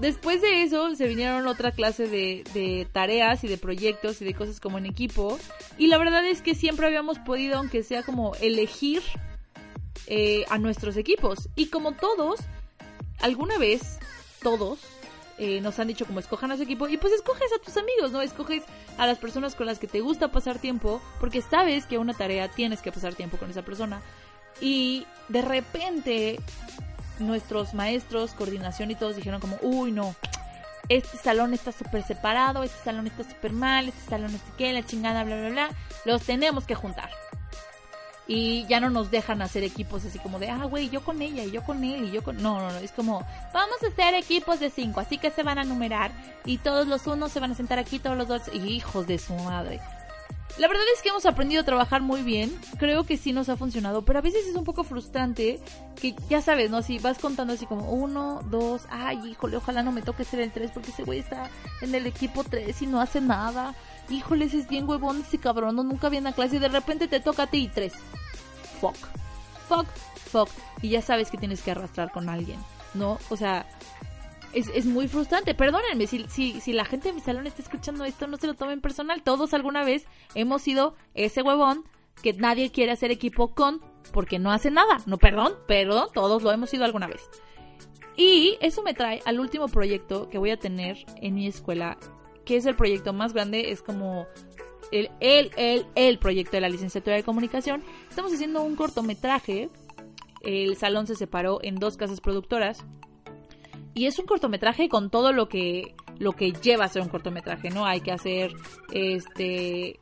Después 0.00 0.40
de 0.40 0.62
eso 0.62 0.94
se 0.94 1.08
vinieron 1.08 1.46
otra 1.48 1.72
clase 1.72 2.06
de, 2.06 2.44
de, 2.54 2.86
tareas 2.92 3.42
y 3.42 3.48
de 3.48 3.58
proyectos 3.58 4.22
y 4.22 4.24
de 4.24 4.34
cosas 4.34 4.60
como 4.60 4.78
en 4.78 4.86
equipo. 4.86 5.38
Y 5.76 5.88
la 5.88 5.98
verdad 5.98 6.24
es 6.24 6.40
que 6.40 6.54
siempre 6.54 6.86
habíamos 6.86 7.18
podido, 7.18 7.58
aunque 7.58 7.82
sea 7.82 8.02
como 8.02 8.34
elegir 8.36 9.02
eh, 10.06 10.44
a 10.50 10.58
nuestros 10.58 10.96
equipos. 10.96 11.48
Y 11.56 11.66
como 11.66 11.92
todos, 11.92 12.40
alguna 13.20 13.58
vez 13.58 13.98
todos 14.42 14.78
eh, 15.40 15.60
nos 15.60 15.78
han 15.78 15.86
dicho 15.86 16.04
como 16.04 16.18
escojan 16.18 16.50
a 16.50 16.56
su 16.56 16.64
equipo 16.64 16.88
y 16.88 16.96
pues 16.96 17.12
escoges 17.12 17.52
a 17.52 17.62
tus 17.64 17.76
amigos, 17.76 18.10
¿no? 18.10 18.20
Escoges 18.20 18.64
a 18.96 19.06
las 19.06 19.18
personas 19.18 19.54
con 19.54 19.66
las 19.66 19.78
que 19.78 19.86
te 19.86 20.00
gusta 20.00 20.32
pasar 20.32 20.58
tiempo 20.58 21.00
porque 21.20 21.42
sabes 21.42 21.86
que 21.86 21.96
una 21.96 22.12
tarea 22.12 22.48
tienes 22.48 22.82
que 22.82 22.90
pasar 22.90 23.14
tiempo 23.14 23.36
con 23.36 23.48
esa 23.48 23.62
persona. 23.62 24.02
Y 24.60 25.06
de 25.28 25.42
repente 25.42 26.40
nuestros 27.20 27.72
maestros, 27.72 28.32
coordinación 28.32 28.90
y 28.90 28.96
todos 28.96 29.14
dijeron 29.14 29.40
como, 29.40 29.58
uy 29.62 29.92
no, 29.92 30.16
este 30.88 31.16
salón 31.18 31.54
está 31.54 31.70
súper 31.70 32.02
separado, 32.02 32.64
este 32.64 32.82
salón 32.82 33.06
está 33.06 33.22
súper 33.22 33.52
mal, 33.52 33.88
este 33.88 34.10
salón 34.10 34.32
no 34.32 34.38
sé 34.38 34.44
qué, 34.56 34.72
la 34.72 34.84
chingada, 34.84 35.22
bla, 35.22 35.38
bla, 35.38 35.50
bla, 35.50 35.70
los 36.04 36.22
tenemos 36.22 36.66
que 36.66 36.74
juntar. 36.74 37.10
Y 38.30 38.66
ya 38.66 38.78
no 38.78 38.90
nos 38.90 39.10
dejan 39.10 39.40
hacer 39.40 39.64
equipos 39.64 40.04
así 40.04 40.18
como 40.18 40.38
de, 40.38 40.50
ah, 40.50 40.66
güey, 40.66 40.90
yo 40.90 41.02
con 41.02 41.22
ella 41.22 41.42
y 41.44 41.50
yo 41.50 41.64
con 41.64 41.82
él 41.82 42.04
y 42.04 42.10
yo 42.10 42.22
con... 42.22 42.36
No, 42.42 42.60
no, 42.60 42.70
no, 42.70 42.78
es 42.78 42.92
como, 42.92 43.26
vamos 43.54 43.82
a 43.82 43.86
hacer 43.86 44.14
equipos 44.14 44.60
de 44.60 44.68
cinco, 44.68 45.00
así 45.00 45.16
que 45.16 45.30
se 45.30 45.42
van 45.42 45.58
a 45.58 45.64
numerar 45.64 46.12
y 46.44 46.58
todos 46.58 46.86
los 46.86 47.06
unos 47.06 47.32
se 47.32 47.40
van 47.40 47.52
a 47.52 47.54
sentar 47.54 47.78
aquí, 47.78 47.98
todos 47.98 48.18
los 48.18 48.28
dos, 48.28 48.42
hijos 48.54 49.06
de 49.06 49.18
su 49.18 49.32
madre. 49.32 49.80
La 50.56 50.66
verdad 50.66 50.84
es 50.94 51.02
que 51.02 51.10
hemos 51.10 51.24
aprendido 51.24 51.62
a 51.62 51.64
trabajar 51.64 52.02
muy 52.02 52.22
bien, 52.22 52.52
creo 52.78 53.04
que 53.04 53.16
sí 53.16 53.32
nos 53.32 53.48
ha 53.48 53.56
funcionado, 53.56 54.04
pero 54.04 54.18
a 54.18 54.22
veces 54.22 54.46
es 54.46 54.56
un 54.56 54.64
poco 54.64 54.82
frustrante 54.82 55.60
que 56.00 56.16
ya 56.28 56.40
sabes, 56.42 56.70
¿no? 56.70 56.82
Si 56.82 56.98
vas 56.98 57.18
contando 57.18 57.52
así 57.52 57.64
como 57.66 57.92
uno, 57.92 58.40
dos, 58.50 58.82
ay, 58.90 59.20
híjole, 59.24 59.56
ojalá 59.56 59.84
no 59.84 59.92
me 59.92 60.02
toque 60.02 60.24
ser 60.24 60.40
el 60.40 60.50
tres 60.50 60.72
porque 60.72 60.90
ese 60.90 61.04
güey 61.04 61.20
está 61.20 61.48
en 61.80 61.94
el 61.94 62.06
equipo 62.06 62.42
tres 62.42 62.82
y 62.82 62.86
no 62.86 63.00
hace 63.00 63.20
nada. 63.20 63.74
Híjole, 64.10 64.46
ese 64.46 64.58
es 64.58 64.68
bien 64.68 64.88
huevón, 64.88 65.20
ese 65.20 65.38
cabrón, 65.38 65.76
no, 65.76 65.84
nunca 65.84 66.08
viene 66.08 66.30
a 66.30 66.32
clase 66.32 66.56
y 66.56 66.60
de 66.60 66.68
repente 66.68 67.06
te 67.06 67.20
toca 67.20 67.44
a 67.44 67.46
ti 67.46 67.58
y 67.58 67.68
tres. 67.68 67.92
Fuck. 68.80 68.96
Fuck, 69.68 69.86
fuck. 70.30 70.48
Y 70.82 70.88
ya 70.88 71.02
sabes 71.02 71.30
que 71.30 71.38
tienes 71.38 71.60
que 71.62 71.70
arrastrar 71.70 72.10
con 72.10 72.28
alguien, 72.28 72.58
¿no? 72.94 73.18
O 73.28 73.36
sea, 73.36 73.66
es, 74.52 74.68
es, 74.74 74.86
muy 74.86 75.08
frustrante. 75.08 75.54
Perdónenme, 75.54 76.06
si, 76.06 76.24
si, 76.28 76.60
si 76.60 76.72
la 76.72 76.84
gente 76.84 77.08
de 77.08 77.14
mi 77.14 77.20
salón 77.20 77.46
está 77.46 77.62
escuchando 77.62 78.04
esto, 78.04 78.26
no 78.26 78.36
se 78.36 78.46
lo 78.46 78.54
tomen 78.54 78.80
personal. 78.80 79.22
Todos 79.22 79.54
alguna 79.54 79.84
vez 79.84 80.06
hemos 80.34 80.62
sido 80.62 80.94
ese 81.14 81.42
huevón 81.42 81.84
que 82.22 82.32
nadie 82.32 82.70
quiere 82.70 82.92
hacer 82.92 83.10
equipo 83.10 83.54
con 83.54 83.80
porque 84.12 84.38
no 84.38 84.50
hace 84.50 84.70
nada. 84.70 84.98
No, 85.06 85.18
perdón, 85.18 85.54
pero 85.66 86.08
todos 86.08 86.42
lo 86.42 86.52
hemos 86.52 86.70
sido 86.70 86.84
alguna 86.84 87.06
vez. 87.06 87.28
Y 88.16 88.58
eso 88.60 88.82
me 88.82 88.94
trae 88.94 89.22
al 89.26 89.38
último 89.38 89.68
proyecto 89.68 90.28
que 90.28 90.38
voy 90.38 90.50
a 90.50 90.58
tener 90.58 90.98
en 91.16 91.34
mi 91.34 91.46
escuela, 91.46 91.98
que 92.44 92.56
es 92.56 92.66
el 92.66 92.74
proyecto 92.74 93.12
más 93.12 93.32
grande, 93.32 93.70
es 93.70 93.82
como 93.82 94.26
el, 94.90 95.10
el, 95.20 95.52
el, 95.56 95.86
el 95.94 96.18
proyecto 96.18 96.52
de 96.52 96.62
la 96.62 96.68
licenciatura 96.68 97.16
de 97.16 97.22
comunicación. 97.22 97.84
Estamos 98.08 98.32
haciendo 98.32 98.62
un 98.62 98.74
cortometraje. 98.74 99.70
El 100.40 100.76
salón 100.76 101.06
se 101.06 101.14
separó 101.14 101.60
en 101.62 101.76
dos 101.76 101.96
casas 101.96 102.20
productoras 102.20 102.84
y 103.98 104.06
es 104.06 104.16
un 104.20 104.26
cortometraje 104.26 104.88
con 104.88 105.10
todo 105.10 105.32
lo 105.32 105.48
que 105.48 105.96
lo 106.18 106.32
que 106.32 106.52
lleva 106.52 106.84
a 106.84 106.88
ser 106.88 107.02
un 107.02 107.08
cortometraje, 107.08 107.70
¿no? 107.70 107.84
Hay 107.84 108.00
que 108.00 108.12
hacer 108.12 108.52
este 108.92 109.98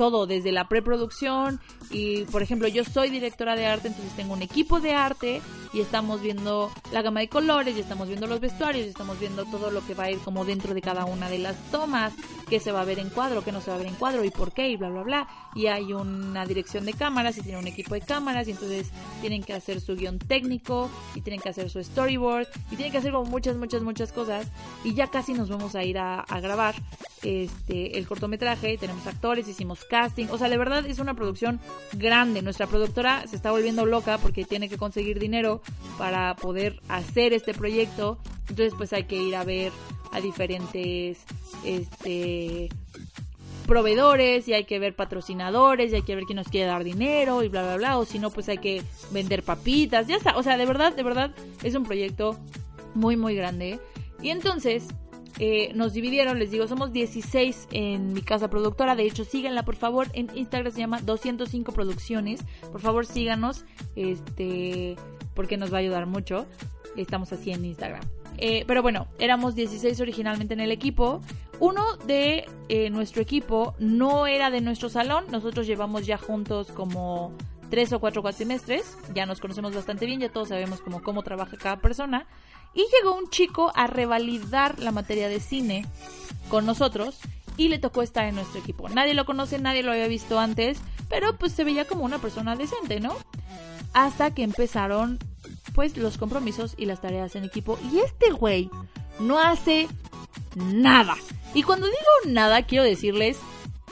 todo 0.00 0.26
desde 0.26 0.50
la 0.50 0.66
preproducción 0.66 1.60
y 1.90 2.24
por 2.24 2.40
ejemplo 2.40 2.68
yo 2.68 2.84
soy 2.84 3.10
directora 3.10 3.54
de 3.54 3.66
arte 3.66 3.88
entonces 3.88 4.16
tengo 4.16 4.32
un 4.32 4.40
equipo 4.40 4.80
de 4.80 4.94
arte 4.94 5.42
y 5.74 5.80
estamos 5.82 6.22
viendo 6.22 6.72
la 6.90 7.02
gama 7.02 7.20
de 7.20 7.28
colores 7.28 7.76
y 7.76 7.80
estamos 7.80 8.08
viendo 8.08 8.26
los 8.26 8.40
vestuarios 8.40 8.86
y 8.86 8.88
estamos 8.88 9.20
viendo 9.20 9.44
todo 9.44 9.70
lo 9.70 9.86
que 9.86 9.92
va 9.92 10.04
a 10.04 10.10
ir 10.10 10.18
como 10.20 10.46
dentro 10.46 10.72
de 10.72 10.80
cada 10.80 11.04
una 11.04 11.28
de 11.28 11.38
las 11.38 11.54
tomas 11.70 12.14
qué 12.48 12.60
se 12.60 12.72
va 12.72 12.80
a 12.80 12.84
ver 12.86 12.98
en 12.98 13.10
cuadro 13.10 13.44
qué 13.44 13.52
no 13.52 13.60
se 13.60 13.68
va 13.70 13.76
a 13.76 13.78
ver 13.78 13.88
en 13.88 13.94
cuadro 13.94 14.24
y 14.24 14.30
por 14.30 14.52
qué 14.52 14.70
y 14.70 14.76
bla 14.76 14.88
bla 14.88 15.02
bla. 15.02 15.28
Y 15.54 15.66
hay 15.66 15.92
una 15.92 16.46
dirección 16.46 16.84
de 16.84 16.94
cámaras 16.94 17.36
y 17.38 17.42
tiene 17.42 17.58
un 17.58 17.66
equipo 17.66 17.94
de 17.94 18.00
cámaras 18.00 18.48
y 18.48 18.52
entonces 18.52 18.90
tienen 19.20 19.42
que 19.42 19.52
hacer 19.52 19.80
su 19.80 19.96
guion 19.96 20.18
técnico 20.18 20.90
y 21.14 21.20
tienen 21.20 21.40
que 21.40 21.48
hacer 21.48 21.70
su 21.70 21.82
storyboard 21.82 22.48
y 22.70 22.76
tienen 22.76 22.92
que 22.92 22.98
hacer 22.98 23.12
como 23.12 23.28
muchas 23.28 23.56
muchas 23.56 23.82
muchas 23.82 24.12
cosas. 24.12 24.48
Y 24.84 24.94
ya 24.94 25.08
casi 25.08 25.34
nos 25.34 25.48
vamos 25.48 25.74
a 25.74 25.84
ir 25.84 25.98
a, 25.98 26.20
a 26.20 26.40
grabar 26.40 26.74
este 27.22 27.98
el 27.98 28.06
cortometraje. 28.06 28.78
Tenemos 28.78 29.06
actores 29.06 29.48
hicimos 29.48 29.84
casting. 29.90 30.28
O 30.30 30.38
sea, 30.38 30.48
de 30.48 30.56
verdad 30.56 30.86
es 30.86 31.00
una 31.00 31.14
producción 31.14 31.60
grande. 31.92 32.40
Nuestra 32.40 32.66
productora 32.66 33.26
se 33.26 33.36
está 33.36 33.50
volviendo 33.50 33.84
loca 33.84 34.16
porque 34.18 34.44
tiene 34.44 34.68
que 34.68 34.78
conseguir 34.78 35.18
dinero 35.18 35.60
para 35.98 36.36
poder 36.36 36.80
hacer 36.88 37.34
este 37.34 37.52
proyecto. 37.52 38.18
Entonces, 38.48 38.72
pues 38.76 38.92
hay 38.92 39.04
que 39.04 39.16
ir 39.16 39.36
a 39.36 39.44
ver 39.44 39.72
a 40.12 40.20
diferentes 40.20 41.18
este 41.64 42.68
proveedores 43.66 44.48
y 44.48 44.54
hay 44.54 44.64
que 44.64 44.80
ver 44.80 44.96
patrocinadores 44.96 45.92
y 45.92 45.96
hay 45.96 46.02
que 46.02 46.16
ver 46.16 46.24
quién 46.24 46.36
nos 46.36 46.48
quiere 46.48 46.66
dar 46.66 46.82
dinero 46.82 47.44
y 47.44 47.48
bla 47.48 47.62
bla 47.62 47.76
bla 47.76 47.98
o 47.98 48.04
si 48.04 48.18
no 48.18 48.30
pues 48.30 48.48
hay 48.48 48.58
que 48.58 48.82
vender 49.12 49.44
papitas 49.44 50.08
ya 50.08 50.16
está 50.16 50.36
o 50.36 50.42
sea 50.42 50.56
de 50.56 50.66
verdad 50.66 50.92
de 50.92 51.04
verdad 51.04 51.30
es 51.62 51.76
un 51.76 51.84
proyecto 51.84 52.36
muy 52.94 53.16
muy 53.16 53.36
grande 53.36 53.78
y 54.20 54.30
entonces 54.30 54.88
eh, 55.38 55.72
nos 55.74 55.92
dividieron, 55.92 56.38
les 56.38 56.50
digo, 56.50 56.66
somos 56.66 56.92
16 56.92 57.68
en 57.72 58.12
mi 58.12 58.22
casa 58.22 58.48
productora. 58.48 58.94
De 58.94 59.04
hecho, 59.04 59.24
síganla 59.24 59.64
por 59.64 59.76
favor. 59.76 60.08
En 60.12 60.28
Instagram 60.36 60.72
se 60.72 60.80
llama 60.80 61.00
205 61.00 61.72
Producciones. 61.72 62.44
Por 62.72 62.80
favor, 62.80 63.06
síganos, 63.06 63.64
este, 63.96 64.96
porque 65.34 65.56
nos 65.56 65.72
va 65.72 65.78
a 65.78 65.80
ayudar 65.80 66.06
mucho. 66.06 66.46
Estamos 66.96 67.32
así 67.32 67.52
en 67.52 67.64
Instagram. 67.64 68.02
Eh, 68.38 68.64
pero 68.66 68.82
bueno, 68.82 69.06
éramos 69.18 69.54
16 69.54 70.00
originalmente 70.00 70.54
en 70.54 70.60
el 70.60 70.72
equipo. 70.72 71.20
Uno 71.58 71.96
de 72.06 72.46
eh, 72.68 72.88
nuestro 72.90 73.20
equipo 73.20 73.74
no 73.78 74.26
era 74.26 74.50
de 74.50 74.60
nuestro 74.60 74.88
salón. 74.88 75.26
Nosotros 75.30 75.66
llevamos 75.66 76.06
ya 76.06 76.16
juntos 76.16 76.72
como 76.72 77.32
tres 77.70 77.92
o 77.92 78.00
cuatro 78.00 78.22
cuatrimestres. 78.22 78.96
Ya 79.14 79.26
nos 79.26 79.40
conocemos 79.40 79.74
bastante 79.74 80.06
bien, 80.06 80.20
ya 80.20 80.30
todos 80.30 80.48
sabemos 80.48 80.80
como 80.80 81.02
cómo 81.02 81.22
trabaja 81.22 81.56
cada 81.56 81.76
persona. 81.80 82.26
Y 82.74 82.86
llegó 82.96 83.14
un 83.14 83.28
chico 83.30 83.72
a 83.74 83.86
revalidar 83.86 84.78
la 84.78 84.92
materia 84.92 85.28
de 85.28 85.40
cine 85.40 85.86
con 86.48 86.66
nosotros 86.66 87.18
y 87.56 87.68
le 87.68 87.78
tocó 87.78 88.02
estar 88.02 88.24
en 88.26 88.36
nuestro 88.36 88.60
equipo. 88.60 88.88
Nadie 88.88 89.14
lo 89.14 89.26
conoce, 89.26 89.58
nadie 89.58 89.82
lo 89.82 89.92
había 89.92 90.08
visto 90.08 90.38
antes, 90.38 90.78
pero 91.08 91.36
pues 91.36 91.52
se 91.52 91.64
veía 91.64 91.86
como 91.86 92.04
una 92.04 92.18
persona 92.18 92.56
decente, 92.56 93.00
¿no? 93.00 93.16
Hasta 93.92 94.32
que 94.32 94.42
empezaron 94.42 95.18
pues 95.74 95.96
los 95.96 96.16
compromisos 96.18 96.74
y 96.76 96.86
las 96.86 97.00
tareas 97.00 97.36
en 97.36 97.44
equipo 97.44 97.78
y 97.92 97.98
este 97.98 98.30
güey 98.30 98.70
no 99.18 99.38
hace 99.38 99.88
nada. 100.54 101.16
Y 101.54 101.62
cuando 101.62 101.86
digo 101.86 102.32
nada, 102.32 102.62
quiero 102.62 102.84
decirles 102.84 103.36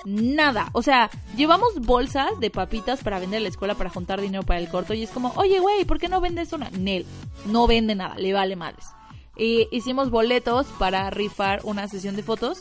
nada. 0.09 0.71
O 0.73 0.83
sea, 0.83 1.11
llevamos 1.37 1.75
bolsas 1.81 2.38
de 2.40 2.51
papitas 2.51 3.03
para 3.03 3.18
vender 3.18 3.38
a 3.38 3.42
la 3.42 3.49
escuela 3.49 3.75
para 3.75 3.90
juntar 3.90 4.21
dinero 4.21 4.42
para 4.42 4.61
el 4.61 4.68
corto 4.68 4.94
y 4.94 5.03
es 5.03 5.11
como, 5.11 5.33
oye, 5.37 5.61
güey, 5.61 5.85
¿por 5.85 5.99
qué 5.99 6.09
no 6.09 6.21
vendes 6.21 6.53
una? 6.53 6.71
Nel, 6.71 7.07
no 7.47 7.66
vende 7.66 7.94
nada, 7.94 8.16
le 8.16 8.33
vale 8.33 8.57
madres. 8.57 8.87
Y 9.37 9.68
hicimos 9.71 10.11
boletos 10.11 10.66
para 10.79 11.11
rifar 11.11 11.61
una 11.64 11.87
sesión 11.88 12.16
de 12.16 12.23
fotos. 12.23 12.61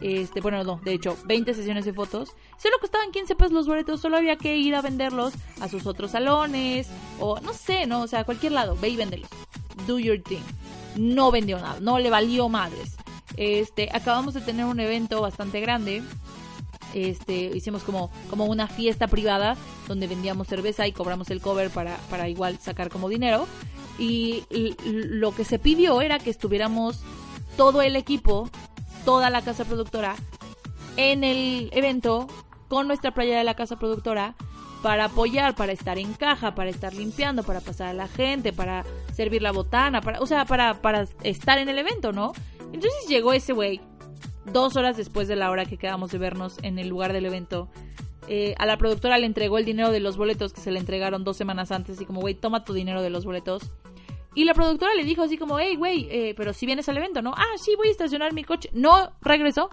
Este, 0.00 0.40
bueno, 0.40 0.62
no, 0.64 0.80
de 0.82 0.94
hecho, 0.94 1.16
20 1.26 1.54
sesiones 1.54 1.84
de 1.84 1.92
fotos. 1.92 2.30
Solo 2.58 2.76
costaban 2.80 3.10
15 3.10 3.34
pesos 3.34 3.52
los 3.52 3.66
boletos, 3.66 4.00
solo 4.00 4.16
había 4.16 4.36
que 4.36 4.56
ir 4.56 4.74
a 4.74 4.82
venderlos 4.82 5.34
a 5.60 5.68
sus 5.68 5.86
otros 5.86 6.12
salones 6.12 6.88
o 7.20 7.40
no 7.40 7.52
sé, 7.52 7.86
no, 7.86 8.02
o 8.02 8.06
sea, 8.06 8.20
a 8.20 8.24
cualquier 8.24 8.52
lado, 8.52 8.76
ve 8.80 8.88
y 8.88 8.96
véndelos. 8.96 9.28
Do 9.86 9.98
your 9.98 10.20
thing. 10.22 10.42
No 10.96 11.30
vendió 11.30 11.58
nada, 11.58 11.78
no 11.80 11.98
le 11.98 12.10
valió 12.10 12.48
madres. 12.48 12.96
Este, 13.36 13.88
acabamos 13.92 14.34
de 14.34 14.40
tener 14.40 14.64
un 14.64 14.78
evento 14.78 15.20
bastante 15.20 15.60
grande 15.60 16.02
este, 16.94 17.34
hicimos 17.54 17.82
como, 17.82 18.10
como 18.30 18.46
una 18.46 18.68
fiesta 18.68 19.08
privada 19.08 19.56
donde 19.88 20.06
vendíamos 20.06 20.46
cerveza 20.46 20.86
y 20.86 20.92
cobramos 20.92 21.28
el 21.30 21.40
cover 21.40 21.70
para, 21.70 21.96
para 22.08 22.28
igual 22.28 22.58
sacar 22.58 22.88
como 22.88 23.08
dinero. 23.08 23.46
Y, 23.98 24.44
lo 24.50 25.34
que 25.34 25.44
se 25.44 25.58
pidió 25.58 26.00
era 26.00 26.18
que 26.18 26.30
estuviéramos 26.30 27.00
todo 27.56 27.82
el 27.82 27.96
equipo, 27.96 28.48
toda 29.04 29.30
la 29.30 29.42
casa 29.42 29.64
productora, 29.64 30.16
en 30.96 31.24
el 31.24 31.70
evento 31.72 32.26
con 32.68 32.86
nuestra 32.86 33.12
playa 33.12 33.38
de 33.38 33.44
la 33.44 33.54
casa 33.54 33.78
productora 33.78 34.34
para 34.82 35.06
apoyar, 35.06 35.54
para 35.54 35.72
estar 35.72 35.98
en 35.98 36.12
caja, 36.14 36.54
para 36.54 36.70
estar 36.70 36.92
limpiando, 36.92 37.42
para 37.42 37.60
pasar 37.60 37.88
a 37.88 37.94
la 37.94 38.08
gente, 38.08 38.52
para 38.52 38.84
servir 39.12 39.42
la 39.42 39.52
botana, 39.52 40.00
para, 40.00 40.20
o 40.20 40.26
sea, 40.26 40.44
para, 40.44 40.82
para 40.82 41.06
estar 41.22 41.58
en 41.58 41.68
el 41.68 41.78
evento, 41.78 42.12
¿no? 42.12 42.32
Entonces 42.72 43.06
llegó 43.08 43.32
ese 43.32 43.52
güey 43.52 43.80
dos 44.46 44.76
horas 44.76 44.96
después 44.96 45.28
de 45.28 45.36
la 45.36 45.50
hora 45.50 45.64
que 45.64 45.78
quedamos 45.78 46.10
de 46.10 46.18
vernos 46.18 46.58
en 46.62 46.78
el 46.78 46.88
lugar 46.88 47.12
del 47.12 47.26
evento, 47.26 47.68
eh, 48.28 48.54
a 48.58 48.66
la 48.66 48.78
productora 48.78 49.18
le 49.18 49.26
entregó 49.26 49.58
el 49.58 49.64
dinero 49.64 49.90
de 49.90 50.00
los 50.00 50.16
boletos 50.16 50.52
que 50.52 50.60
se 50.60 50.70
le 50.70 50.78
entregaron 50.78 51.24
dos 51.24 51.36
semanas 51.36 51.70
antes, 51.72 52.00
y 52.00 52.06
como, 52.06 52.20
güey, 52.20 52.34
toma 52.34 52.64
tu 52.64 52.72
dinero 52.72 53.02
de 53.02 53.10
los 53.10 53.24
boletos. 53.24 53.70
Y 54.34 54.44
la 54.44 54.54
productora 54.54 54.94
le 54.94 55.04
dijo 55.04 55.22
así 55.22 55.36
como, 55.36 55.58
hey, 55.58 55.76
güey, 55.76 56.08
eh, 56.10 56.34
pero 56.36 56.52
si 56.52 56.66
vienes 56.66 56.88
al 56.88 56.96
evento, 56.96 57.22
¿no? 57.22 57.32
Ah, 57.36 57.56
sí, 57.56 57.74
voy 57.76 57.88
a 57.88 57.92
estacionar 57.92 58.32
mi 58.32 58.42
coche. 58.42 58.68
No 58.72 59.12
regresó. 59.20 59.68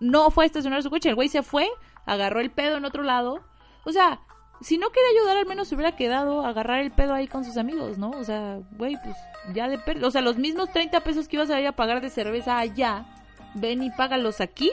No 0.00 0.30
fue 0.30 0.44
a 0.44 0.46
estacionar 0.46 0.82
su 0.82 0.90
coche. 0.90 1.10
El 1.10 1.14
güey 1.14 1.28
se 1.28 1.42
fue, 1.42 1.68
agarró 2.04 2.40
el 2.40 2.50
pedo 2.50 2.76
en 2.76 2.84
otro 2.84 3.04
lado. 3.04 3.40
O 3.84 3.92
sea, 3.92 4.20
si 4.60 4.78
no 4.78 4.90
quería 4.90 5.20
ayudar, 5.20 5.36
al 5.36 5.46
menos 5.46 5.68
se 5.68 5.76
hubiera 5.76 5.94
quedado 5.94 6.44
a 6.44 6.48
agarrar 6.48 6.80
el 6.80 6.90
pedo 6.90 7.14
ahí 7.14 7.28
con 7.28 7.44
sus 7.44 7.56
amigos, 7.56 7.98
¿no? 7.98 8.10
O 8.10 8.24
sea, 8.24 8.60
güey, 8.72 8.96
pues 9.04 9.16
ya 9.54 9.68
de 9.68 9.78
O 10.04 10.10
sea, 10.10 10.22
los 10.22 10.38
mismos 10.38 10.72
30 10.72 11.00
pesos 11.00 11.28
que 11.28 11.36
ibas 11.36 11.50
a 11.50 11.60
ir 11.60 11.66
a 11.68 11.72
pagar 11.72 12.00
de 12.00 12.10
cerveza 12.10 12.58
allá 12.58 13.06
ven 13.60 13.82
y 13.82 13.90
págalos 13.90 14.40
aquí, 14.40 14.70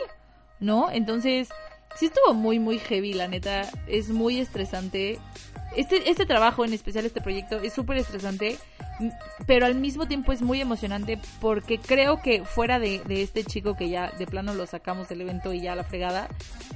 ¿no? 0.60 0.90
Entonces, 0.92 1.50
sí 1.96 2.08
estuvo 2.08 2.34
muy, 2.34 2.60
muy 2.60 2.80
heavy, 2.80 3.14
la 3.14 3.28
neta. 3.28 3.70
Es 3.88 4.10
muy 4.10 4.40
estresante. 4.40 5.20
Este, 5.76 6.10
este 6.10 6.26
trabajo, 6.26 6.64
en 6.64 6.74
especial 6.74 7.06
este 7.06 7.22
proyecto, 7.22 7.60
es 7.60 7.74
súper 7.74 7.98
estresante, 7.98 8.58
pero 9.46 9.66
al 9.66 9.76
mismo 9.76 10.08
tiempo 10.08 10.32
es 10.32 10.42
muy 10.42 10.62
emocionante 10.62 11.20
porque 11.42 11.80
creo 11.80 12.22
que 12.22 12.46
fuera 12.46 12.80
de, 12.80 13.00
de, 13.00 13.22
este 13.22 13.44
chico 13.44 13.76
que 13.76 13.90
ya 13.90 14.12
de 14.12 14.26
plano 14.26 14.54
lo 14.54 14.66
sacamos 14.68 15.10
del 15.10 15.22
evento 15.22 15.52
y 15.52 15.62
ya 15.62 15.76
la 15.76 15.84
fregada, 15.84 16.30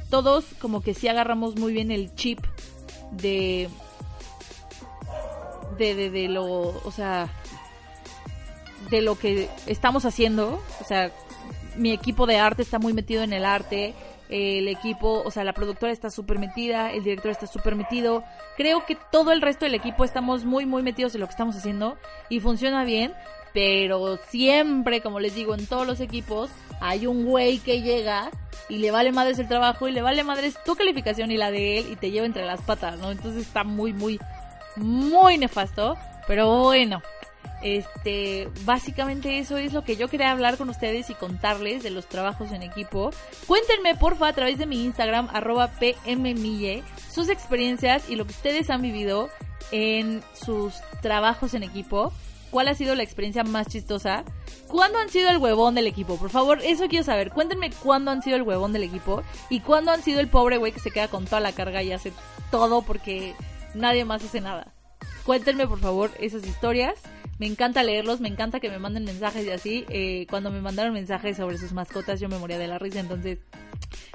todos 0.09 0.45
como 0.59 0.81
que 0.81 0.93
sí 0.93 1.07
agarramos 1.07 1.55
muy 1.57 1.73
bien 1.73 1.91
el 1.91 2.13
chip 2.15 2.39
de... 3.11 3.69
De, 5.77 5.95
de, 5.95 6.09
de 6.09 6.27
lo, 6.27 6.43
o 6.45 6.91
sea, 6.91 7.29
de 8.89 9.01
lo 9.01 9.17
que 9.17 9.49
estamos 9.65 10.03
haciendo, 10.03 10.61
o 10.81 10.83
sea, 10.83 11.09
mi 11.79 11.91
equipo 11.91 12.27
de 12.27 12.37
arte 12.37 12.61
está 12.61 12.77
muy 12.77 12.93
metido 12.93 13.23
en 13.23 13.33
el 13.33 13.45
arte 13.45 13.95
el 14.29 14.67
equipo, 14.67 15.23
o 15.25 15.31
sea, 15.31 15.43
la 15.43 15.53
productora 15.53 15.91
está 15.91 16.11
súper 16.11 16.37
metida, 16.37 16.91
el 16.91 17.03
director 17.03 17.31
está 17.31 17.47
súper 17.47 17.75
metido. 17.75 18.23
Creo 18.57 18.85
que 18.85 18.95
todo 19.11 19.31
el 19.31 19.41
resto 19.41 19.65
del 19.65 19.73
equipo 19.73 20.03
estamos 20.03 20.45
muy, 20.45 20.65
muy 20.65 20.83
metidos 20.83 21.15
en 21.15 21.21
lo 21.21 21.27
que 21.27 21.31
estamos 21.31 21.55
haciendo 21.55 21.97
y 22.29 22.39
funciona 22.39 22.83
bien. 22.83 23.13
Pero 23.51 24.17
siempre, 24.27 25.01
como 25.01 25.19
les 25.19 25.33
digo, 25.33 25.55
en 25.55 25.65
todos 25.65 25.87
los 25.87 25.99
equipos 25.99 26.51
hay 26.79 27.07
un 27.07 27.25
güey 27.25 27.57
que 27.57 27.81
llega 27.81 28.29
y 28.69 28.77
le 28.77 28.91
vale 28.91 29.11
madres 29.11 29.39
el 29.39 29.47
trabajo 29.47 29.87
y 29.87 29.91
le 29.91 30.03
vale 30.03 30.23
madres 30.23 30.55
tu 30.63 30.75
calificación 30.75 31.31
y 31.31 31.37
la 31.37 31.49
de 31.49 31.79
él 31.79 31.87
y 31.91 31.95
te 31.95 32.11
lleva 32.11 32.27
entre 32.27 32.45
las 32.45 32.61
patas, 32.61 32.99
¿no? 32.99 33.09
Entonces 33.09 33.47
está 33.47 33.63
muy, 33.63 33.91
muy, 33.91 34.19
muy 34.75 35.39
nefasto. 35.39 35.97
Pero 36.27 36.61
bueno, 36.61 37.01
este, 37.61 38.49
básicamente 38.63 39.39
eso 39.39 39.57
es 39.57 39.73
lo 39.73 39.83
que 39.83 39.95
yo 39.95 40.07
quería 40.07 40.31
hablar 40.31 40.57
con 40.57 40.69
ustedes 40.69 41.09
y 41.09 41.13
contarles 41.13 41.83
de 41.83 41.89
los 41.89 42.07
trabajos 42.07 42.51
en 42.51 42.63
equipo. 42.63 43.11
Cuéntenme 43.47 43.95
porfa 43.95 44.27
a 44.27 44.33
través 44.33 44.57
de 44.57 44.65
mi 44.65 44.83
Instagram, 44.83 45.29
arroba 45.31 45.71
pmmille, 45.79 46.83
sus 47.11 47.29
experiencias 47.29 48.09
y 48.09 48.15
lo 48.15 48.25
que 48.25 48.31
ustedes 48.31 48.69
han 48.69 48.81
vivido 48.81 49.29
en 49.71 50.23
sus 50.33 50.75
trabajos 51.01 51.53
en 51.53 51.63
equipo. 51.63 52.13
¿Cuál 52.51 52.67
ha 52.67 52.73
sido 52.73 52.95
la 52.95 53.03
experiencia 53.03 53.43
más 53.43 53.67
chistosa? 53.67 54.23
¿Cuándo 54.67 54.97
han 54.97 55.09
sido 55.09 55.29
el 55.29 55.37
huevón 55.37 55.75
del 55.75 55.85
equipo? 55.85 56.17
Por 56.17 56.31
favor, 56.31 56.59
eso 56.63 56.87
quiero 56.87 57.05
saber. 57.05 57.29
Cuéntenme 57.29 57.69
cuándo 57.69 58.09
han 58.09 58.23
sido 58.23 58.37
el 58.37 58.43
huevón 58.43 58.73
del 58.73 58.83
equipo 58.83 59.21
y 59.49 59.59
cuándo 59.59 59.91
han 59.91 60.01
sido 60.01 60.19
el 60.19 60.29
pobre 60.29 60.57
güey 60.57 60.71
que 60.71 60.79
se 60.79 60.89
queda 60.89 61.07
con 61.07 61.25
toda 61.25 61.41
la 61.41 61.51
carga 61.51 61.83
y 61.83 61.91
hace 61.91 62.11
todo 62.49 62.81
porque 62.81 63.35
nadie 63.75 64.03
más 64.05 64.23
hace 64.23 64.41
nada. 64.41 64.73
Cuéntenme 65.25 65.67
por 65.67 65.79
favor 65.79 66.09
esas 66.19 66.43
historias 66.45 66.95
me 67.39 67.47
encanta 67.47 67.83
leerlos, 67.83 68.19
me 68.19 68.27
encanta 68.27 68.59
que 68.59 68.69
me 68.69 68.79
manden 68.79 69.05
mensajes 69.05 69.45
y 69.45 69.49
así. 69.49 69.85
Eh, 69.89 70.27
cuando 70.29 70.51
me 70.51 70.59
mandaron 70.59 70.91
mensajes 70.93 71.37
sobre 71.37 71.57
sus 71.57 71.71
mascotas, 71.71 72.19
yo 72.19 72.27
me 72.27 72.37
moría 72.37 72.57
de 72.57 72.67
la 72.67 72.77
risa. 72.77 72.99
Entonces, 72.99 73.39